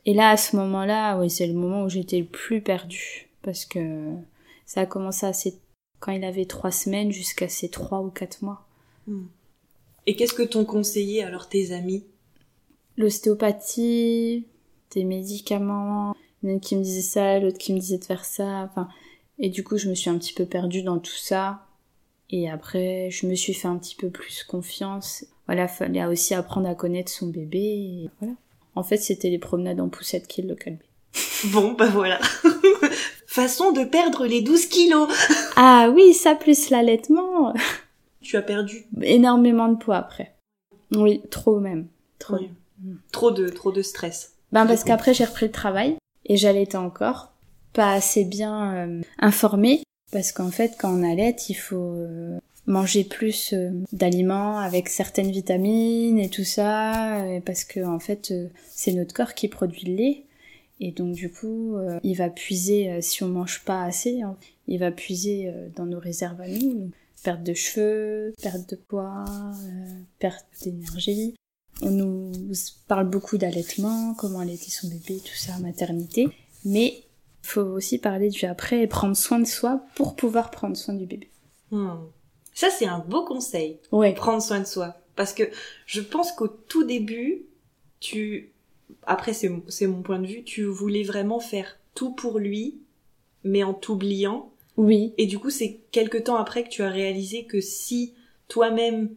Et 0.05 0.13
là, 0.13 0.29
à 0.29 0.37
ce 0.37 0.55
moment-là, 0.57 1.17
oui, 1.17 1.29
c'est 1.29 1.47
le 1.47 1.53
moment 1.53 1.83
où 1.83 1.89
j'étais 1.89 2.19
le 2.19 2.25
plus 2.25 2.61
perdue. 2.61 3.29
Parce 3.43 3.65
que 3.65 4.13
ça 4.65 4.81
a 4.81 4.85
commencé 4.85 5.25
assez 5.25 5.59
quand 5.99 6.11
il 6.11 6.23
avait 6.23 6.45
trois 6.45 6.71
semaines 6.71 7.11
jusqu'à 7.11 7.47
ses 7.47 7.69
trois 7.69 8.01
ou 8.01 8.09
quatre 8.09 8.41
mois. 8.41 8.67
Hmm. 9.07 9.25
Et 10.05 10.15
qu'est-ce 10.15 10.33
que 10.33 10.43
t'ont 10.43 10.65
conseillé 10.65 11.23
alors 11.23 11.47
tes 11.47 11.71
amis? 11.71 12.03
L'ostéopathie, 12.97 14.45
des 14.91 15.03
médicaments. 15.03 16.11
A 16.11 16.59
qui 16.59 16.75
me 16.75 16.83
disaient 16.83 17.01
ça, 17.01 17.39
l'autre 17.39 17.57
qui 17.57 17.73
me 17.73 17.79
disait 17.79 17.99
de 17.99 18.03
faire 18.03 18.25
ça. 18.25 18.63
Enfin, 18.69 18.89
et 19.39 19.49
du 19.49 19.63
coup, 19.63 19.77
je 19.77 19.89
me 19.89 19.95
suis 19.95 20.09
un 20.09 20.17
petit 20.17 20.33
peu 20.33 20.45
perdue 20.45 20.83
dans 20.83 20.99
tout 20.99 21.15
ça. 21.15 21.67
Et 22.29 22.49
après, 22.49 23.09
je 23.11 23.27
me 23.27 23.35
suis 23.35 23.53
fait 23.53 23.67
un 23.67 23.77
petit 23.77 23.95
peu 23.95 24.09
plus 24.09 24.43
confiance. 24.43 25.25
Voilà, 25.45 25.67
fallait 25.67 26.05
aussi 26.05 26.33
apprendre 26.33 26.67
à 26.67 26.75
connaître 26.75 27.11
son 27.11 27.27
bébé. 27.27 27.59
Et 27.59 28.09
voilà. 28.19 28.33
En 28.75 28.83
fait, 28.83 28.97
c'était 28.97 29.29
les 29.29 29.39
promenades 29.39 29.79
en 29.79 29.87
poussette 29.87 30.27
qui 30.27 30.41
le 30.41 30.55
calmaient. 30.55 30.79
Bon, 31.45 31.73
bah 31.73 31.89
voilà. 31.89 32.19
Façon 33.33 33.71
de 33.71 33.83
perdre 33.83 34.27
les 34.27 34.41
12 34.41 34.67
kilos. 34.67 35.09
ah 35.55 35.89
oui, 35.91 36.13
ça 36.13 36.35
plus 36.35 36.69
l'allaitement. 36.69 37.51
Tu 38.21 38.37
as 38.37 38.43
perdu 38.43 38.85
énormément 39.01 39.69
de 39.69 39.75
poids 39.75 39.97
après. 39.97 40.35
Oui, 40.91 41.19
trop 41.31 41.59
même. 41.59 41.87
Trop. 42.19 42.37
Trop 43.11 43.31
de, 43.31 43.49
trop 43.49 43.71
de 43.71 43.81
stress. 43.81 44.33
Ben 44.51 44.67
parce 44.67 44.83
qu'après 44.83 45.15
j'ai 45.15 45.25
repris 45.25 45.47
le 45.47 45.51
travail 45.51 45.95
et 46.27 46.37
j'allaitais 46.37 46.77
encore 46.77 47.31
pas 47.73 47.93
assez 47.93 48.23
bien 48.23 48.75
euh, 48.75 49.01
informé 49.17 49.81
parce 50.11 50.31
qu'en 50.31 50.51
fait 50.51 50.75
quand 50.77 50.93
on 50.93 51.01
allait 51.01 51.35
il 51.49 51.55
faut 51.55 51.95
euh, 51.95 52.37
manger 52.67 53.03
plus 53.03 53.53
euh, 53.53 53.71
d'aliments 53.93 54.59
avec 54.59 54.89
certaines 54.89 55.31
vitamines 55.31 56.19
et 56.19 56.29
tout 56.29 56.43
ça 56.43 57.17
parce 57.47 57.63
que 57.63 57.83
en 57.83 57.97
fait 57.97 58.31
c'est 58.69 58.93
notre 58.93 59.15
corps 59.15 59.33
qui 59.33 59.47
produit 59.47 59.87
le 59.87 59.95
lait 59.95 60.23
et 60.85 60.91
donc 60.91 61.15
du 61.15 61.31
coup 61.31 61.77
il 62.03 62.15
va 62.15 62.29
puiser 62.29 63.01
si 63.01 63.23
on 63.23 63.29
mange 63.29 63.63
pas 63.63 63.83
assez 63.83 64.21
hein, 64.21 64.37
il 64.67 64.79
va 64.79 64.91
puiser 64.91 65.51
dans 65.75 65.85
nos 65.85 65.99
réserves 65.99 66.41
à 66.41 66.47
nous 66.47 66.91
perte 67.23 67.43
de 67.43 67.53
cheveux 67.53 68.33
perte 68.41 68.69
de 68.69 68.75
poids 68.75 69.25
perte 70.19 70.45
d'énergie 70.63 71.35
on 71.81 71.91
nous 71.91 72.31
parle 72.87 73.09
beaucoup 73.09 73.37
d'allaitement 73.37 74.13
comment 74.15 74.39
allaiter 74.39 74.71
son 74.71 74.89
bébé 74.89 75.19
tout 75.23 75.35
ça 75.35 75.57
maternité 75.59 76.27
mais 76.65 77.03
il 77.43 77.47
faut 77.47 77.61
aussi 77.61 77.97
parler 77.97 78.29
du 78.29 78.45
après 78.45 78.81
et 78.81 78.87
prendre 78.87 79.15
soin 79.15 79.39
de 79.39 79.45
soi 79.45 79.81
pour 79.95 80.15
pouvoir 80.15 80.49
prendre 80.49 80.77
soin 80.77 80.93
du 80.93 81.05
bébé. 81.05 81.29
Hmm. 81.71 81.97
Ça, 82.53 82.69
c'est 82.69 82.85
un 82.85 82.99
beau 82.99 83.25
conseil. 83.25 83.79
Ouais. 83.91 84.13
Prendre 84.13 84.41
soin 84.41 84.61
de 84.61 84.65
soi. 84.65 84.95
Parce 85.15 85.33
que 85.33 85.43
je 85.85 86.01
pense 86.01 86.31
qu'au 86.31 86.47
tout 86.47 86.85
début, 86.85 87.45
tu, 87.99 88.52
après, 89.05 89.33
c'est 89.33 89.87
mon 89.87 90.01
point 90.01 90.19
de 90.19 90.27
vue, 90.27 90.43
tu 90.43 90.63
voulais 90.63 91.03
vraiment 91.03 91.39
faire 91.39 91.77
tout 91.95 92.11
pour 92.11 92.39
lui, 92.39 92.77
mais 93.43 93.63
en 93.63 93.73
t'oubliant. 93.73 94.49
Oui. 94.77 95.13
Et 95.17 95.25
du 95.27 95.37
coup, 95.39 95.49
c'est 95.49 95.79
quelque 95.91 96.17
temps 96.17 96.35
après 96.37 96.63
que 96.63 96.69
tu 96.69 96.81
as 96.81 96.89
réalisé 96.89 97.43
que 97.45 97.61
si 97.61 98.13
toi-même, 98.47 99.09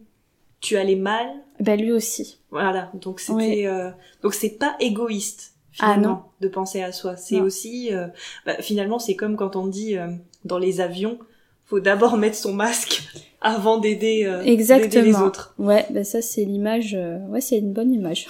tu 0.61 0.77
allais 0.77 0.95
mal. 0.95 1.27
Ben 1.59 1.79
lui 1.79 1.91
aussi. 1.91 2.39
Voilà, 2.51 2.91
donc 2.93 3.19
c'était, 3.19 3.65
euh, 3.67 3.89
donc 4.23 4.33
c'est 4.33 4.57
pas 4.57 4.75
égoïste 4.79 5.53
Ah, 5.79 5.93
finalement 5.93 6.31
de 6.41 6.47
penser 6.47 6.81
à 6.81 6.91
soi. 6.91 7.17
C'est 7.17 7.37
Non. 7.37 7.43
aussi, 7.43 7.93
euh, 7.93 8.07
bah, 8.45 8.61
finalement, 8.61 8.99
c'est 8.99 9.15
comme 9.15 9.35
quand 9.35 9.55
on 9.55 9.67
dit 9.67 9.97
euh, 9.97 10.07
dans 10.45 10.57
les 10.59 10.81
avions, 10.81 11.17
faut 11.65 11.79
d'abord 11.79 12.17
mettre 12.17 12.35
son 12.37 12.53
masque 12.53 13.03
avant 13.41 13.77
d'aider 13.79 14.23
euh, 14.25 14.41
les 14.43 14.51
Exactement. 14.51 15.25
autres. 15.25 15.53
Ouais, 15.57 15.85
ben 15.89 16.03
ça 16.03 16.21
c'est 16.21 16.45
l'image. 16.45 16.93
euh, 16.95 17.17
Ouais, 17.27 17.41
c'est 17.41 17.57
une 17.57 17.73
bonne 17.73 17.91
image. 17.91 18.27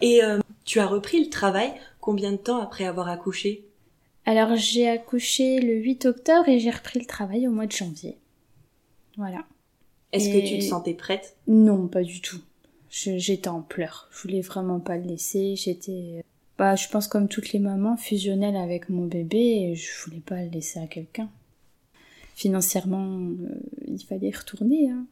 Et 0.00 0.22
euh, 0.24 0.38
tu 0.72 0.80
as 0.80 0.86
repris 0.86 1.22
le 1.22 1.28
travail 1.28 1.70
combien 2.00 2.32
de 2.32 2.38
temps 2.38 2.56
après 2.58 2.86
avoir 2.86 3.08
accouché? 3.08 3.66
Alors 4.24 4.56
j'ai 4.56 4.88
accouché 4.88 5.60
le 5.60 5.74
8 5.74 6.06
octobre 6.06 6.48
et 6.48 6.58
j'ai 6.60 6.70
repris 6.70 6.98
le 6.98 7.04
travail 7.04 7.46
au 7.46 7.50
mois 7.50 7.66
de 7.66 7.72
janvier. 7.72 8.16
Voilà. 9.18 9.44
Est-ce 10.12 10.30
Et- 10.30 10.32
que 10.42 10.48
tu 10.48 10.58
te 10.60 10.64
sentais 10.64 10.94
prête? 10.94 11.36
Non, 11.46 11.88
pas 11.88 12.02
du 12.02 12.22
tout. 12.22 12.40
Je- 12.88 13.18
J'étais 13.18 13.48
en 13.48 13.60
pleurs. 13.60 14.08
Je 14.12 14.22
voulais 14.22 14.40
vraiment 14.40 14.80
pas 14.80 14.96
le 14.96 15.02
laisser. 15.04 15.56
J'étais, 15.56 16.24
bah, 16.56 16.74
je 16.74 16.88
pense 16.88 17.06
comme 17.06 17.28
toutes 17.28 17.52
les 17.52 17.58
mamans, 17.58 17.98
fusionnelle 17.98 18.56
avec 18.56 18.88
mon 18.88 19.04
bébé 19.04 19.38
et 19.72 19.74
je 19.74 19.90
voulais 20.04 20.20
pas 20.24 20.42
le 20.42 20.48
laisser 20.48 20.78
à 20.80 20.86
quelqu'un. 20.86 21.28
Financièrement, 22.34 23.18
euh, 23.18 23.60
il 23.88 24.02
fallait 24.02 24.28
y 24.28 24.34
retourner. 24.34 24.88
hein. 24.88 25.04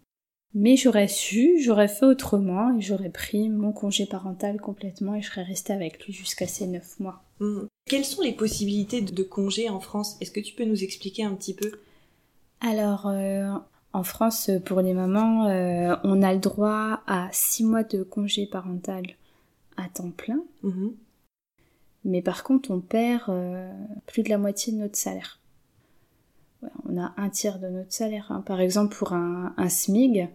Mais 0.55 0.77
j'aurais 0.77 1.09
su, 1.09 1.61
j'aurais 1.61 1.89
fait 1.89 2.07
autrement 2.07 2.77
et 2.77 2.81
j'aurais 2.81 3.11
pris 3.11 3.49
mon 3.49 3.73
congé 3.73 4.07
parental 4.07 4.61
complètement 4.61 5.15
et 5.15 5.23
je 5.23 5.29
serais 5.29 5.45
restée 5.45 5.73
avec 5.73 6.05
lui 6.05 6.13
jusqu'à 6.13 6.47
ses 6.47 6.67
neuf 6.67 6.99
mois. 6.99 7.23
Hmm. 7.39 7.67
Quelles 7.87 8.05
sont 8.05 8.23
les 8.23 8.33
possibilités 8.33 9.01
de, 9.01 9.23
congés 9.23 9.69
en 9.69 9.81
France? 9.81 10.17
Est-ce 10.21 10.33
que 10.33 10.41
tu 10.41 10.55
peux 10.55 10.65
nous 10.65 10.83
expliquer 10.83 11.25
un 11.25 11.35
petit 11.35 11.55
peu? 11.55 11.71
Alors, 12.61 13.07
euh, 13.07 13.53
en 13.93 14.03
France, 14.03 14.51
pour 14.65 14.81
les 14.81 14.93
mamans, 14.93 15.47
euh, 15.47 15.97
on 16.05 16.23
a 16.23 16.33
le 16.33 16.41
droit 16.41 17.03
à 17.07 17.29
six 17.33 17.65
mois 17.65 17.85
de 17.85 18.03
congé 18.03 18.47
parental 18.47 19.05
à 19.77 19.89
temps 19.89 20.11
plein. 20.11 20.43
Mhm. 20.63 20.95
Mais 22.05 22.23
par 22.23 22.45
contre, 22.45 22.71
on 22.71 22.81
perd 22.81 23.25
euh, 23.29 23.73
plus 24.07 24.23
de 24.23 24.29
la 24.31 24.39
moitié 24.39 24.73
de 24.73 24.79
notre 24.79 24.97
salaire. 24.97 25.39
Ouais, 26.63 26.71
on 26.89 27.01
a 27.01 27.13
un 27.17 27.29
tiers 27.29 27.59
de 27.59 27.69
notre 27.69 27.93
salaire. 27.93 28.31
hein. 28.31 28.43
Par 28.45 28.61
exemple, 28.61 28.97
pour 28.97 29.13
un, 29.13 29.55
un 29.57 29.69
SMIG, 29.69 30.29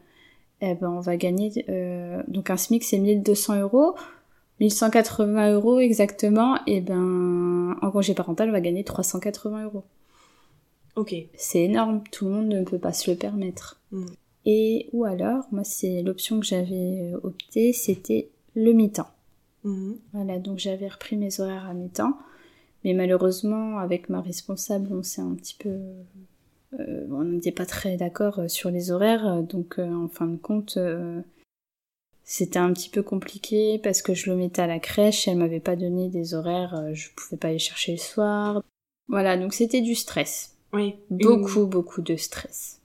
eh 0.62 0.76
ben, 0.76 0.90
on 0.90 1.00
va 1.00 1.18
gagner... 1.18 1.66
euh, 1.70 2.22
donc 2.28 2.50
un 2.50 2.58
SMIG, 2.58 2.84
c'est 2.84 2.98
1200 2.98 3.62
euros. 3.62 3.96
1180 4.60 5.52
euros 5.54 5.80
exactement. 5.80 6.58
Et 6.66 6.82
ben, 6.82 7.76
en 7.82 7.92
congé 7.92 8.14
parental, 8.14 8.50
on 8.50 8.54
va 8.54 8.62
gagner 8.62 8.84
380 8.84 9.66
euros. 9.66 9.84
Ok. 10.96 11.14
C'est 11.36 11.64
énorme. 11.64 12.04
Tout 12.12 12.26
le 12.26 12.32
monde 12.32 12.48
ne 12.48 12.64
peut 12.64 12.80
pas 12.80 12.94
se 12.94 13.12
le 13.12 13.18
permettre. 13.18 13.80
Mm. 13.92 14.06
Et 14.46 14.90
ou 14.94 15.06
alors, 15.06 15.46
moi, 15.52 15.64
c'est 15.64 16.04
l'option 16.04 16.40
que 16.40 16.46
j'avais 16.46 17.12
euh, 17.14 17.20
optée, 17.24 17.74
c'était 17.74 18.30
le 18.56 18.72
mi-temps. 18.74 19.10
Mhm. 19.64 19.98
Voilà, 20.14 20.40
donc 20.40 20.60
j'avais 20.60 20.88
repris 20.88 21.18
mes 21.18 21.40
horaires 21.40 21.66
à 21.66 21.74
mi-temps. 21.74 22.18
Mais 22.84 22.94
malheureusement, 22.94 23.80
avec 23.80 24.10
ma 24.10 24.22
responsable, 24.22 24.90
on 24.92 25.04
s'est 25.04 25.22
un 25.22 25.34
petit 25.34 25.56
peu... 25.58 25.76
euh, 26.80 27.08
on 27.12 27.24
n'était 27.24 27.52
pas 27.52 27.66
très 27.66 27.98
d'accord 27.98 28.40
euh, 28.40 28.48
sur 28.48 28.70
les 28.72 28.92
horaires. 28.92 29.26
euh, 29.28 29.42
Donc, 29.42 29.80
euh, 29.80 29.94
en 29.94 30.08
fin 30.08 30.28
de 30.28 30.38
compte, 30.38 30.78
euh, 30.78 31.22
c'était 32.24 32.60
un 32.60 32.74
petit 32.74 32.90
peu 32.90 33.04
compliqué 33.04 33.80
parce 33.84 34.02
que 34.02 34.14
je 34.14 34.30
le 34.30 34.36
mettais 34.36 34.62
à 34.62 34.68
la 34.68 34.80
crèche. 34.80 35.28
Elle 35.28 35.38
m'avait 35.38 35.60
pas 35.60 35.76
donné 35.76 36.10
des 36.10 36.34
horaires. 36.34 36.90
Je 36.94 37.10
pouvais 37.16 37.38
pas 37.38 37.50
aller 37.50 37.60
chercher 37.60 37.94
le 37.94 37.98
soir. 38.00 38.64
Voilà, 39.08 39.38
donc 39.38 39.54
c'était 39.54 39.82
du 39.82 39.94
stress. 39.96 40.56
Oui. 40.74 40.96
Une- 41.12 41.18
Beaucoup, 41.18 41.66
beaucoup 41.68 42.02
de 42.02 42.16
stress. 42.16 42.80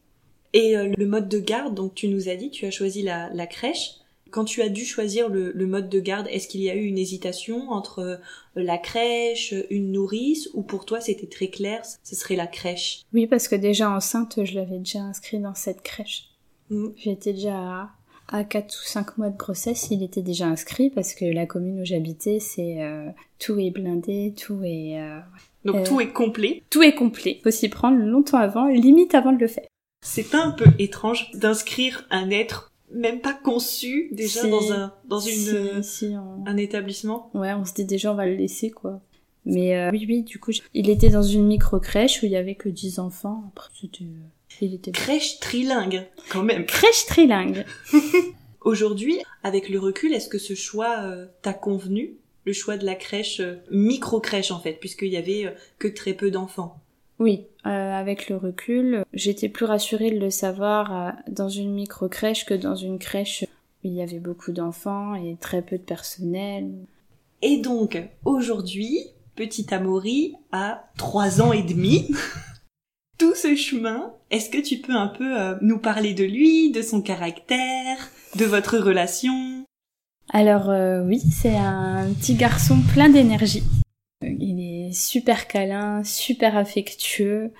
Et 0.52 0.74
le 0.76 1.06
mode 1.06 1.28
de 1.28 1.38
garde, 1.38 1.74
donc 1.74 1.94
tu 1.94 2.08
nous 2.08 2.28
as 2.28 2.34
dit, 2.36 2.50
tu 2.50 2.66
as 2.66 2.70
choisi 2.72 3.02
la, 3.02 3.30
la 3.32 3.46
crèche. 3.46 3.99
Quand 4.30 4.44
tu 4.44 4.62
as 4.62 4.68
dû 4.68 4.84
choisir 4.84 5.28
le, 5.28 5.52
le 5.52 5.66
mode 5.66 5.88
de 5.88 6.00
garde, 6.00 6.26
est-ce 6.30 6.48
qu'il 6.48 6.60
y 6.62 6.70
a 6.70 6.74
eu 6.74 6.84
une 6.84 6.98
hésitation 6.98 7.70
entre 7.70 7.98
euh, 8.00 8.16
la 8.54 8.78
crèche, 8.78 9.54
une 9.70 9.92
nourrice, 9.92 10.48
ou 10.54 10.62
pour 10.62 10.84
toi 10.84 11.00
c'était 11.00 11.26
très 11.26 11.48
clair, 11.48 11.82
ce 12.02 12.14
serait 12.16 12.36
la 12.36 12.46
crèche? 12.46 13.02
Oui, 13.12 13.26
parce 13.26 13.48
que 13.48 13.56
déjà 13.56 13.90
enceinte, 13.90 14.40
je 14.44 14.54
l'avais 14.54 14.78
déjà 14.78 15.00
inscrit 15.00 15.38
dans 15.40 15.54
cette 15.54 15.82
crèche. 15.82 16.24
Mhm. 16.70 16.92
J'étais 16.96 17.32
déjà 17.32 17.54
à, 17.56 17.90
à 18.28 18.44
4 18.44 18.66
ou 18.72 18.86
5 18.86 19.18
mois 19.18 19.30
de 19.30 19.36
grossesse, 19.36 19.88
il 19.90 20.02
était 20.02 20.22
déjà 20.22 20.46
inscrit 20.46 20.90
parce 20.90 21.14
que 21.14 21.24
la 21.24 21.46
commune 21.46 21.80
où 21.80 21.84
j'habitais, 21.84 22.38
c'est 22.40 22.82
euh, 22.82 23.08
tout 23.38 23.58
est 23.58 23.70
blindé, 23.70 24.34
tout 24.36 24.62
est 24.64 25.00
euh, 25.00 25.18
Donc 25.64 25.76
Euh. 25.76 25.84
tout 25.84 26.00
est 26.00 26.12
complet. 26.12 26.62
tout 26.70 26.82
est 26.82 26.94
complet. 26.94 27.40
Faut 27.42 27.50
s'y 27.50 27.68
prendre 27.68 27.98
longtemps 27.98 28.38
avant, 28.38 28.66
limite 28.68 29.14
avant 29.14 29.32
de 29.32 29.38
le 29.40 29.48
faire. 29.48 29.66
C'est 30.02 30.34
un 30.34 30.52
peu 30.52 30.64
étrange 30.78 31.30
d'inscrire 31.34 32.06
un 32.10 32.30
être 32.30 32.69
même 32.92 33.20
pas 33.20 33.32
conçu 33.34 34.08
déjà 34.12 34.42
Si. 34.42 34.50
dans 34.50 34.72
un 34.72 34.92
dans 35.08 35.20
une 35.20 35.34
Si- 35.34 35.50
euh, 35.56 35.82
si 35.82 36.06
on- 36.16 36.44
un 36.46 36.56
établissement. 36.56 37.30
Ouais, 37.34 37.52
on 37.54 37.64
se 37.64 37.72
dit 37.74 37.84
déjà 37.84 38.12
on 38.12 38.16
va 38.16 38.26
le 38.26 38.34
laisser 38.34 38.70
quoi. 38.70 39.00
Mais 39.46 39.74
euh, 39.76 39.90
oui, 39.90 40.04
oui, 40.06 40.22
du 40.22 40.38
coup, 40.38 40.50
il 40.74 40.90
était 40.90 41.08
dans 41.08 41.22
une 41.22 41.46
micro 41.46 41.80
crèche 41.80 42.22
où 42.22 42.26
il 42.26 42.32
y 42.32 42.36
avait 42.36 42.56
que 42.56 42.68
10 42.68 42.98
enfants. 42.98 43.44
Après, 43.48 43.70
c'était, 43.80 44.04
euh, 44.04 44.60
il 44.60 44.74
était 44.74 44.90
Crèche 44.92 45.40
trilingue 45.40 46.06
quand 46.28 46.42
même. 46.42 46.66
crèche 46.66 47.06
trilingue. 47.06 47.64
Aujourd'hui, 48.60 49.18
avec 49.42 49.68
le 49.70 49.78
recul, 49.78 50.12
est-ce 50.12 50.28
que 50.28 50.38
ce 50.38 50.54
choix 50.54 51.00
euh, 51.04 51.26
t'a 51.42 51.54
convenu? 51.54 52.16
Le 52.44 52.52
choix 52.52 52.76
de 52.76 52.84
la 52.84 52.94
crèche, 52.94 53.40
euh, 53.40 53.56
micro-crèche 53.70 54.50
en 54.50 54.60
fait, 54.60 54.72
puisqu'il 54.74 55.08
y 55.08 55.16
avait 55.16 55.54
que 55.78 55.88
très 55.88 56.12
peu 56.14 56.30
d'enfants. 56.30 56.79
Oui, 57.20 57.46
euh, 57.66 57.68
avec 57.68 58.30
le 58.30 58.36
recul, 58.36 59.04
j'étais 59.12 59.50
plus 59.50 59.66
rassurée 59.66 60.10
de 60.10 60.18
le 60.18 60.30
savoir 60.30 60.92
euh, 60.92 61.10
dans 61.28 61.50
une 61.50 61.74
micro-crèche 61.74 62.46
que 62.46 62.54
dans 62.54 62.74
une 62.74 62.98
crèche 62.98 63.44
où 63.44 63.88
il 63.88 63.92
y 63.92 64.02
avait 64.02 64.18
beaucoup 64.18 64.52
d'enfants 64.52 65.14
et 65.14 65.36
très 65.38 65.60
peu 65.60 65.76
de 65.76 65.82
personnel. 65.82 66.72
Et 67.42 67.58
donc, 67.58 68.02
aujourd'hui, 68.24 68.98
petit 69.36 69.72
Amaury 69.72 70.34
a 70.52 70.90
trois 70.96 71.42
ans 71.42 71.52
et 71.52 71.62
demi. 71.62 72.10
Tout 73.18 73.34
ce 73.34 73.54
chemin, 73.54 74.14
est-ce 74.30 74.48
que 74.48 74.60
tu 74.60 74.78
peux 74.78 74.94
un 74.94 75.08
peu 75.08 75.38
euh, 75.38 75.54
nous 75.60 75.78
parler 75.78 76.14
de 76.14 76.24
lui, 76.24 76.70
de 76.70 76.80
son 76.80 77.02
caractère, 77.02 77.98
de 78.36 78.46
votre 78.46 78.78
relation? 78.78 79.64
Alors 80.32 80.70
euh, 80.70 81.04
oui, 81.04 81.20
c'est 81.20 81.56
un 81.56 82.08
petit 82.14 82.34
garçon 82.34 82.78
plein 82.94 83.08
d'énergie. 83.08 83.64
Il 84.22 84.59
super 84.92 85.46
câlin, 85.46 86.02
super 86.04 86.56
affectueux 86.56 87.52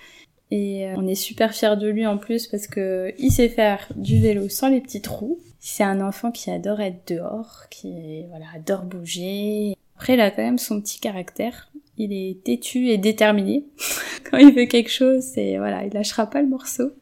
et 0.51 0.89
euh, 0.89 0.95
on 0.97 1.07
est 1.07 1.15
super 1.15 1.55
fiers 1.55 1.77
de 1.77 1.89
lui 1.89 2.07
en 2.07 2.19
plus 2.19 2.47
parce 2.47 2.67
que 2.67 3.15
il 3.19 3.31
sait 3.31 3.49
faire 3.49 3.87
du 3.95 4.19
vélo 4.21 4.49
sans 4.49 4.69
les 4.69 4.81
petits 4.81 5.01
trous. 5.01 5.39
C'est 5.61 5.85
un 5.85 6.01
enfant 6.01 6.31
qui 6.31 6.51
adore 6.51 6.81
être 6.81 7.07
dehors, 7.07 7.65
qui 7.71 8.25
voilà, 8.31 8.47
adore 8.55 8.83
bouger. 8.83 9.77
Après, 9.97 10.15
il 10.15 10.21
a 10.21 10.31
quand 10.31 10.43
même 10.43 10.59
son 10.59 10.81
petit 10.81 10.99
caractère. 10.99 11.71
Il 11.99 12.13
est 12.13 12.43
têtu 12.43 12.89
et 12.89 12.99
déterminé. 12.99 13.67
Quand 14.31 14.39
il 14.39 14.55
veut 14.55 14.65
quelque 14.65 14.91
chose, 14.91 15.23
c'est 15.23 15.59
voilà, 15.59 15.85
il 15.85 15.93
lâchera 15.93 16.27
pas 16.27 16.41
le 16.41 16.49
morceau. 16.49 16.93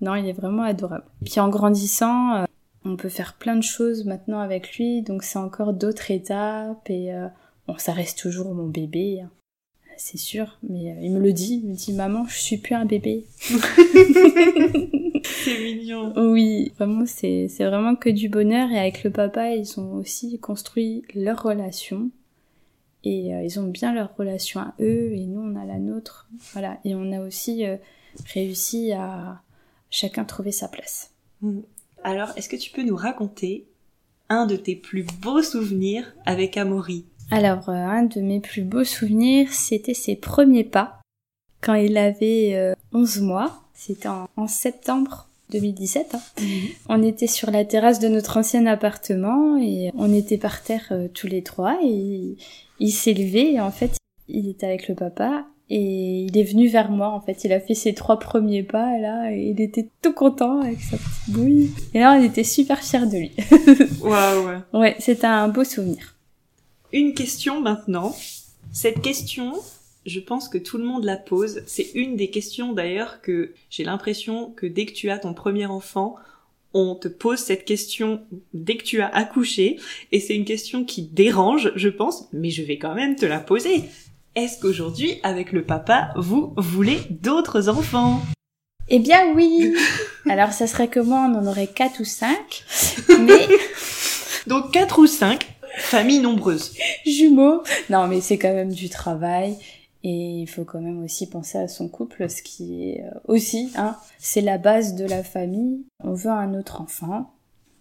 Non, 0.00 0.14
il 0.16 0.28
est 0.28 0.32
vraiment 0.32 0.64
adorable. 0.64 1.04
Puis 1.24 1.40
en 1.40 1.48
grandissant, 1.48 2.34
euh, 2.34 2.44
on 2.84 2.96
peut 2.96 3.08
faire 3.08 3.34
plein 3.34 3.56
de 3.56 3.62
choses 3.62 4.04
maintenant 4.04 4.40
avec 4.40 4.76
lui, 4.76 5.02
donc 5.02 5.22
c'est 5.22 5.38
encore 5.38 5.72
d'autres 5.72 6.10
étapes 6.10 6.90
et 6.90 7.14
euh, 7.14 7.28
bon, 7.66 7.76
ça 7.78 7.92
reste 7.92 8.18
toujours 8.18 8.54
mon 8.54 8.66
bébé, 8.66 9.20
hein. 9.20 9.30
c'est 9.96 10.18
sûr, 10.18 10.58
mais 10.68 10.92
euh, 10.92 11.00
il 11.02 11.12
me 11.12 11.20
le 11.20 11.32
dit, 11.32 11.60
il 11.62 11.70
me 11.70 11.74
dit 11.74 11.92
maman, 11.92 12.26
je 12.26 12.38
suis 12.38 12.58
plus 12.58 12.74
un 12.74 12.84
bébé. 12.84 13.26
C'est 15.24 15.58
mignon. 15.60 16.12
Oui, 16.16 16.72
vraiment 16.78 17.04
c'est 17.06 17.48
vraiment 17.58 17.96
que 17.96 18.08
du 18.08 18.28
bonheur 18.28 18.70
et 18.70 18.78
avec 18.78 19.02
le 19.02 19.10
papa, 19.10 19.50
ils 19.50 19.78
ont 19.80 19.94
aussi 19.94 20.38
construit 20.38 21.02
leur 21.14 21.42
relation 21.42 22.10
et 23.04 23.34
euh, 23.34 23.42
ils 23.42 23.58
ont 23.60 23.66
bien 23.68 23.92
leur 23.92 24.16
relation 24.16 24.60
à 24.60 24.74
eux 24.80 25.12
et 25.14 25.26
nous 25.26 25.40
on 25.40 25.56
a 25.56 25.64
la 25.64 25.78
nôtre. 25.78 26.28
Voilà, 26.52 26.78
et 26.84 26.94
on 26.94 27.12
a 27.12 27.20
aussi 27.20 27.64
euh, 27.64 27.76
réussi 28.32 28.92
à 28.92 29.40
chacun 29.90 30.24
trouver 30.24 30.52
sa 30.52 30.68
place. 30.68 31.12
Alors, 32.02 32.30
est-ce 32.36 32.48
que 32.48 32.56
tu 32.56 32.70
peux 32.70 32.82
nous 32.82 32.96
raconter 32.96 33.66
un 34.28 34.46
de 34.46 34.56
tes 34.56 34.76
plus 34.76 35.04
beaux 35.22 35.42
souvenirs 35.42 36.14
avec 36.24 36.56
Amaury? 36.56 37.04
Alors, 37.30 37.68
euh, 37.68 37.72
un 37.72 38.04
de 38.04 38.20
mes 38.20 38.40
plus 38.40 38.62
beaux 38.62 38.84
souvenirs, 38.84 39.52
c'était 39.52 39.94
ses 39.94 40.16
premiers 40.16 40.64
pas 40.64 41.00
quand 41.60 41.74
il 41.74 41.96
avait 41.96 42.52
euh, 42.54 42.74
11 42.92 43.20
mois. 43.22 43.62
C'était 43.74 44.08
en, 44.08 44.28
en 44.36 44.46
septembre 44.46 45.26
2017. 45.50 46.14
hein. 46.14 46.20
On 46.88 47.02
était 47.02 47.26
sur 47.26 47.50
la 47.50 47.64
terrasse 47.64 47.98
de 47.98 48.08
notre 48.08 48.36
ancien 48.38 48.66
appartement 48.66 49.58
et 49.60 49.90
on 49.96 50.12
était 50.14 50.38
par 50.38 50.62
terre 50.62 50.86
euh, 50.92 51.08
tous 51.12 51.26
les 51.26 51.42
trois 51.42 51.78
et 51.82 51.86
il, 51.88 52.36
il 52.80 52.90
s'est 52.90 53.14
levé 53.14 53.54
et 53.54 53.60
en 53.60 53.70
fait, 53.70 53.96
il 54.28 54.48
était 54.48 54.66
avec 54.66 54.88
le 54.88 54.94
papa 54.94 55.44
et 55.68 56.22
il 56.22 56.38
est 56.38 56.44
venu 56.44 56.68
vers 56.68 56.90
moi 56.90 57.08
en 57.10 57.20
fait. 57.20 57.42
Il 57.44 57.52
a 57.52 57.60
fait 57.60 57.74
ses 57.74 57.92
trois 57.94 58.18
premiers 58.20 58.62
pas 58.62 58.98
là 58.98 59.32
et 59.32 59.50
il 59.50 59.60
était 59.60 59.88
tout 60.00 60.12
content 60.12 60.60
avec 60.60 60.80
sa 60.80 60.96
petite 60.96 61.28
bouille. 61.34 61.70
Et 61.92 61.98
là, 62.00 62.16
on 62.18 62.22
était 62.22 62.44
super 62.44 62.78
fiers 62.82 63.06
de 63.06 63.18
lui. 63.18 63.32
Waouh 64.00 64.46
ouais. 64.46 64.58
ouais, 64.80 64.96
c'était 65.00 65.26
un 65.26 65.48
beau 65.48 65.64
souvenir. 65.64 66.15
Une 66.96 67.12
question 67.12 67.60
maintenant. 67.60 68.16
Cette 68.72 69.02
question, 69.02 69.52
je 70.06 70.18
pense 70.18 70.48
que 70.48 70.56
tout 70.56 70.78
le 70.78 70.84
monde 70.84 71.04
la 71.04 71.18
pose. 71.18 71.62
C'est 71.66 71.90
une 71.94 72.16
des 72.16 72.30
questions 72.30 72.72
d'ailleurs 72.72 73.20
que 73.20 73.52
j'ai 73.68 73.84
l'impression 73.84 74.50
que 74.52 74.64
dès 74.64 74.86
que 74.86 74.94
tu 74.94 75.10
as 75.10 75.18
ton 75.18 75.34
premier 75.34 75.66
enfant, 75.66 76.16
on 76.72 76.94
te 76.94 77.08
pose 77.08 77.38
cette 77.38 77.66
question 77.66 78.22
dès 78.54 78.78
que 78.78 78.82
tu 78.82 79.02
as 79.02 79.14
accouché, 79.14 79.78
et 80.10 80.20
c'est 80.20 80.34
une 80.34 80.46
question 80.46 80.84
qui 80.84 81.02
dérange, 81.02 81.70
je 81.76 81.90
pense, 81.90 82.28
mais 82.32 82.48
je 82.48 82.62
vais 82.62 82.78
quand 82.78 82.94
même 82.94 83.14
te 83.14 83.26
la 83.26 83.40
poser. 83.40 83.84
Est-ce 84.34 84.58
qu'aujourd'hui, 84.58 85.20
avec 85.22 85.52
le 85.52 85.64
papa, 85.64 86.14
vous 86.16 86.54
voulez 86.56 87.00
d'autres 87.10 87.68
enfants? 87.68 88.22
Eh 88.88 89.00
bien 89.00 89.34
oui 89.34 89.74
Alors 90.30 90.52
ça 90.52 90.66
serait 90.66 90.88
que 90.88 91.00
moi, 91.00 91.30
on 91.30 91.34
en 91.34 91.46
aurait 91.46 91.66
quatre 91.66 92.00
ou 92.00 92.06
cinq, 92.06 92.64
mais... 93.20 93.48
Donc 94.46 94.72
quatre 94.72 95.00
ou 95.00 95.06
cinq, 95.06 95.55
famille 95.76 96.20
nombreuse. 96.20 96.74
Jumeaux 97.04 97.62
Non 97.90 98.06
mais 98.06 98.20
c'est 98.20 98.38
quand 98.38 98.52
même 98.52 98.72
du 98.72 98.88
travail, 98.88 99.56
et 100.08 100.42
il 100.42 100.46
faut 100.46 100.64
quand 100.64 100.80
même 100.80 101.02
aussi 101.02 101.28
penser 101.28 101.58
à 101.58 101.68
son 101.68 101.88
couple, 101.88 102.28
ce 102.30 102.40
qui 102.40 102.90
est 102.90 103.02
euh, 103.02 103.18
aussi, 103.26 103.72
hein, 103.76 103.96
c'est 104.18 104.40
la 104.40 104.56
base 104.56 104.94
de 104.94 105.04
la 105.04 105.24
famille. 105.24 105.84
On 106.02 106.12
veut 106.12 106.30
un 106.30 106.54
autre 106.54 106.80
enfant, 106.80 107.32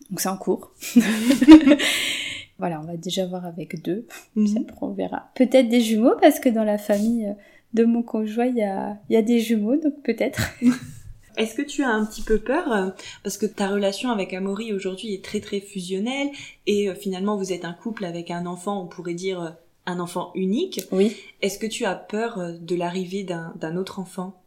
donc 0.10 0.20
c'est 0.20 0.30
en 0.30 0.38
cours. 0.38 0.72
voilà, 2.58 2.82
on 2.82 2.86
va 2.86 2.98
déjà 2.98 3.28
voir 3.28 3.46
avec 3.46 3.82
deux, 3.84 4.08
mhm. 4.36 4.66
après 4.68 4.86
on 4.86 4.94
verra. 4.94 5.30
Peut-être 5.36 5.70
des 5.70 5.82
jumeaux, 5.82 6.16
parce 6.20 6.40
que 6.40 6.50
dans 6.50 6.64
la 6.64 6.78
famille 6.78 7.32
de 7.74 7.84
mon 7.84 8.02
conjoint, 8.02 8.48
il 8.48 8.58
y 8.58 8.64
a, 8.64 8.98
y 9.10 9.18
a 9.18 9.22
des 9.22 9.40
jumeaux, 9.40 9.76
donc 9.76 10.02
peut-être. 10.04 10.56
Est-ce 11.38 11.56
que 11.56 11.62
tu 11.62 11.84
as 11.84 11.90
un 11.90 12.06
petit 12.06 12.22
peu 12.22 12.40
peur 12.40 12.72
euh, 12.72 12.90
parce 13.24 13.38
que 13.38 13.46
ta 13.46 13.68
relation 13.70 14.10
avec 14.10 14.34
Amaury 14.34 14.74
aujourd'hui 14.74 15.14
est 15.14 15.24
très 15.24 15.40
très 15.40 15.60
fusionnelle 15.60 16.30
et 16.66 16.90
euh, 16.90 16.96
finalement 16.96 17.38
vous 17.38 17.52
êtes 17.52 17.66
un 17.66 17.74
couple 17.74 18.06
avec 18.06 18.32
un 18.32 18.46
enfant, 18.46 18.82
on 18.82 18.88
pourrait 18.88 19.14
dire 19.14 19.56
un 19.86 20.00
enfant 20.00 20.32
unique. 20.36 20.82
Oui. 20.92 21.16
Est-ce 21.42 21.60
que 21.60 21.68
tu 21.68 21.86
as 21.86 21.96
peur 21.96 22.40
euh, 22.40 22.54
de 22.60 22.76
l'arrivée 22.76 23.24
d'un 23.24 23.76
autre 23.76 24.00
enfant? 24.00 24.42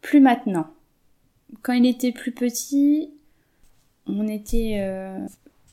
Plus 0.00 0.20
maintenant. 0.20 0.68
Quand 1.62 1.72
il 1.72 1.86
était 1.86 2.12
plus 2.12 2.32
petit, 2.32 3.10
on 4.06 4.28
était 4.28 4.78
euh, 4.80 5.18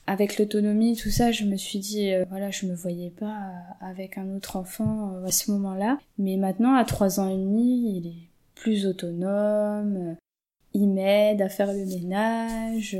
avec 0.07 0.37
l'autonomie, 0.37 0.95
tout 0.95 1.09
ça. 1.09 1.31
Je 1.31 1.45
me 1.45 1.57
suis 1.57 1.79
dit, 1.79 2.11
euh, 2.11 2.25
voilà, 2.29 2.51
je 2.51 2.65
me 2.65 2.75
voyais 2.75 3.09
pas 3.09 3.51
avec 3.81 4.17
un 4.17 4.35
autre 4.35 4.55
enfant 4.55 5.21
à 5.25 5.31
ce 5.31 5.51
moment-là. 5.51 5.99
Mais 6.17 6.37
maintenant, 6.37 6.75
à 6.75 6.85
trois 6.85 7.19
ans 7.19 7.29
et 7.29 7.37
demi, 7.37 7.97
il 7.97 8.07
est 8.07 8.29
plus 8.55 8.85
autonome. 8.85 10.15
Il 10.75 10.87
m'aide 10.87 11.41
à 11.41 11.49
faire 11.49 11.73
le 11.73 11.85
ménage 11.85 12.97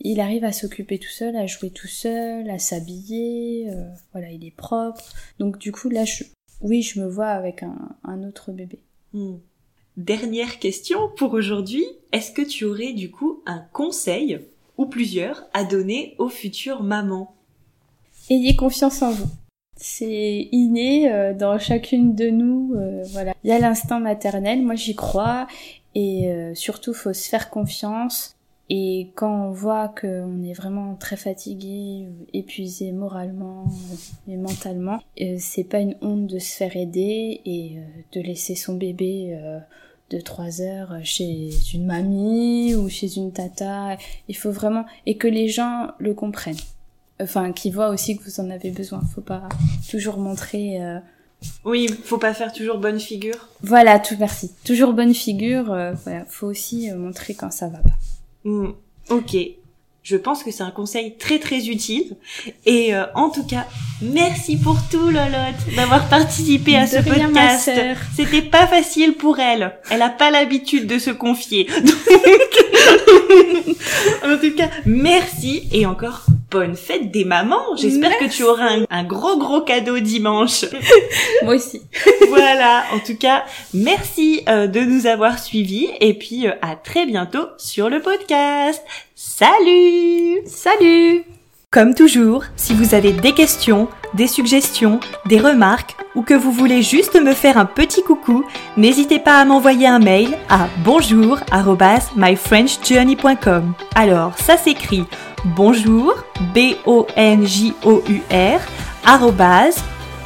il 0.00 0.20
arrive 0.20 0.44
à 0.44 0.52
s'occuper 0.52 0.98
tout 0.98 1.10
seul, 1.10 1.36
à 1.36 1.46
jouer 1.46 1.70
tout 1.70 1.86
seul, 1.86 2.48
à 2.50 2.58
s'habiller, 2.58 3.70
euh, 3.70 3.88
voilà, 4.12 4.30
il 4.30 4.44
est 4.44 4.54
propre. 4.54 5.02
Donc 5.38 5.58
du 5.58 5.72
coup, 5.72 5.88
là, 5.88 6.04
oui, 6.60 6.82
je 6.82 7.00
me 7.00 7.08
vois 7.08 7.28
avec 7.28 7.62
un, 7.62 8.22
autre 8.22 8.52
bébé. 8.52 8.80
Hmm. 9.12 9.36
Dernière 9.96 10.58
question 10.58 11.10
pour 11.16 11.34
aujourd'hui. 11.34 11.84
Est-ce 12.12 12.32
que 12.32 12.42
tu 12.42 12.64
aurais 12.64 12.92
du 12.92 13.10
coup 13.10 13.42
un 13.46 13.64
conseil, 13.72 14.40
ou 14.76 14.86
plusieurs, 14.86 15.44
à 15.52 15.64
donner 15.64 16.16
aux 16.18 16.28
futures 16.28 16.82
mamans? 16.82 17.34
Ayez 18.30 18.56
confiance 18.56 19.02
en 19.02 19.12
vous. 19.12 19.30
C'est 19.76 20.48
inné 20.52 21.12
euh, 21.12 21.34
dans 21.34 21.58
chacune 21.58 22.14
de 22.14 22.28
nous. 22.28 22.74
Euh, 22.74 23.02
voilà, 23.12 23.34
il 23.44 23.50
y 23.50 23.52
a 23.52 23.58
l'instinct 23.58 24.00
maternel. 24.00 24.62
Moi, 24.62 24.74
j'y 24.74 24.94
crois. 24.94 25.46
Et 25.94 26.28
surtout, 26.54 26.92
faut 26.92 27.12
se 27.12 27.28
faire 27.28 27.50
confiance 27.50 28.34
et 28.70 29.10
quand 29.14 29.48
on 29.48 29.50
voit 29.50 29.88
qu'on 29.88 30.42
est 30.42 30.54
vraiment 30.54 30.94
très 30.94 31.16
fatigué, 31.16 32.08
épuisé 32.32 32.92
moralement 32.92 33.66
et 34.26 34.36
mentalement, 34.36 35.00
euh, 35.20 35.36
c'est 35.38 35.64
pas 35.64 35.80
une 35.80 35.96
honte 36.00 36.26
de 36.26 36.38
se 36.38 36.56
faire 36.56 36.74
aider 36.74 37.42
et 37.44 37.76
euh, 37.76 37.82
de 38.12 38.20
laisser 38.22 38.54
son 38.54 38.76
bébé 38.76 39.36
euh, 39.38 39.58
de 40.08 40.18
3 40.18 40.62
heures 40.62 40.94
chez 41.02 41.50
une 41.74 41.84
mamie 41.84 42.74
ou 42.74 42.88
chez 42.88 43.18
une 43.18 43.32
tata. 43.32 43.98
Il 44.28 44.36
faut 44.36 44.50
vraiment 44.50 44.86
et 45.04 45.18
que 45.18 45.28
les 45.28 45.48
gens 45.48 45.88
le 45.98 46.14
comprennent. 46.14 46.56
Enfin, 47.20 47.52
qu'ils 47.52 47.74
voient 47.74 47.90
aussi 47.90 48.16
que 48.16 48.24
vous 48.24 48.40
en 48.40 48.48
avez 48.48 48.70
besoin. 48.70 49.02
Faut 49.14 49.20
pas 49.20 49.48
toujours 49.90 50.16
montrer. 50.16 50.80
Oui, 51.64 51.88
faut 52.04 52.18
pas 52.18 52.34
faire 52.34 52.52
toujours 52.52 52.78
bonne 52.78 53.00
figure. 53.00 53.48
Voilà, 53.62 53.98
tout 53.98 54.16
merci. 54.18 54.52
Toujours 54.64 54.92
bonne 54.92 55.14
figure. 55.14 55.64
voilà, 55.64 56.24
faut 56.28 56.46
aussi 56.46 56.90
montrer 56.92 57.34
quand 57.34 57.50
ça 57.50 57.68
va 57.68 57.78
pas. 57.78 57.96
Hmm, 58.44 58.72
ok. 59.10 59.36
Je 60.04 60.16
pense 60.18 60.42
que 60.44 60.50
c'est 60.50 60.62
un 60.62 60.70
conseil 60.70 61.16
très 61.16 61.38
très 61.38 61.68
utile. 61.68 62.16
Et 62.66 62.94
euh, 62.94 63.06
en 63.14 63.30
tout 63.30 63.46
cas, 63.46 63.66
merci 64.02 64.58
pour 64.58 64.76
tout 64.90 65.06
Lolotte 65.06 65.74
d'avoir 65.76 66.10
participé 66.10 66.76
à 66.76 66.86
ce 66.86 66.96
podcast. 66.96 67.70
C'était 68.14 68.42
pas 68.42 68.66
facile 68.66 69.14
pour 69.14 69.38
elle. 69.38 69.72
Elle 69.90 70.02
a 70.02 70.10
pas 70.10 70.30
l'habitude 70.30 70.86
de 70.86 70.98
se 70.98 71.08
confier. 71.10 71.68
en 74.24 74.36
tout 74.36 74.54
cas, 74.54 74.68
merci 74.84 75.70
et 75.72 75.86
encore 75.86 76.26
bonne 76.54 76.76
fête 76.76 77.10
des 77.10 77.24
mamans. 77.24 77.74
J'espère 77.76 78.16
que 78.16 78.26
tu 78.26 78.44
auras 78.44 78.68
un, 78.88 79.04
gros 79.04 79.36
gros 79.38 79.62
cadeau 79.62 79.98
dimanche. 79.98 80.64
Moi 81.42 81.56
aussi. 81.56 81.82
voilà. 82.28 82.84
En 82.94 83.00
tout 83.00 83.16
cas, 83.16 83.42
merci 83.74 84.44
euh, 84.48 84.68
de 84.68 84.78
nous 84.80 85.08
avoir 85.08 85.40
suivis 85.40 85.88
et 86.00 86.14
puis 86.14 86.46
euh, 86.46 86.52
à 86.62 86.76
très 86.76 87.06
bientôt 87.06 87.48
sur 87.58 87.90
le 87.90 88.00
podcast. 88.00 88.80
Salut 89.16 90.42
Salut 90.46 91.24
Comme 91.72 91.96
toujours, 91.96 92.44
si 92.54 92.72
vous 92.72 92.94
avez 92.94 93.10
des 93.10 93.32
questions, 93.32 93.88
des 94.14 94.28
suggestions, 94.28 95.00
des 95.26 95.40
remarques 95.40 95.96
ou 96.14 96.22
que 96.22 96.34
vous 96.34 96.52
voulez 96.52 96.82
juste 96.82 97.20
me 97.20 97.32
faire 97.32 97.58
un 97.58 97.66
petit 97.66 98.04
coucou, 98.04 98.44
n'hésitez 98.76 99.18
pas 99.18 99.40
à 99.40 99.44
m'envoyer 99.44 99.88
un 99.88 99.98
mail 99.98 100.38
à 100.48 100.68
bonjour@myfrenchjourney.com. 100.84 103.72
Alors, 103.96 104.38
ça 104.38 104.56
s'écrit 104.56 105.02
bonjour 105.44 106.14
b 106.54 106.76
o 106.86 107.06
n 107.16 107.46
j 107.46 107.72
o 107.84 108.02
u 108.08 108.20
r 108.30 108.60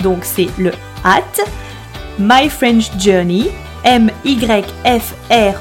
donc 0.03 0.19
c'est 0.23 0.49
le 0.59 0.73
at 1.05 1.23
myfrenchjourney 2.19 3.51
m 3.85 4.11
y 4.25 4.37
f 4.85 5.15
r 5.31 5.55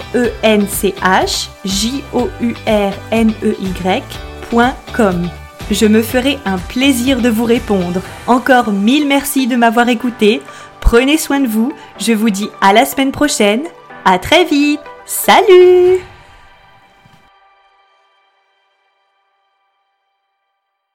n 0.44 0.68
c 0.68 0.94
h 1.02 1.50
j 1.66 2.04
o 2.14 2.28
u 2.42 2.56
r 2.66 2.94
n 3.12 3.34
e 3.44 3.56
y.com. 3.60 5.30
Je 5.70 5.86
me 5.86 6.02
ferai 6.02 6.40
un 6.46 6.58
plaisir 6.58 7.22
de 7.22 7.30
vous 7.30 7.44
répondre. 7.44 8.02
Encore 8.26 8.72
mille 8.72 9.08
merci 9.08 9.48
de 9.48 9.56
m'avoir 9.56 9.90
écouté. 9.90 10.42
Prenez 10.80 11.18
soin 11.18 11.42
de 11.42 11.48
vous. 11.48 11.74
Je 12.00 12.14
vous 12.14 12.30
dis 12.30 12.50
à 12.62 12.74
la 12.74 12.86
semaine 12.86 13.12
prochaine. 13.12 13.64
À 14.06 14.18
très 14.18 14.46
vite. 14.46 14.80
Salut 15.06 16.00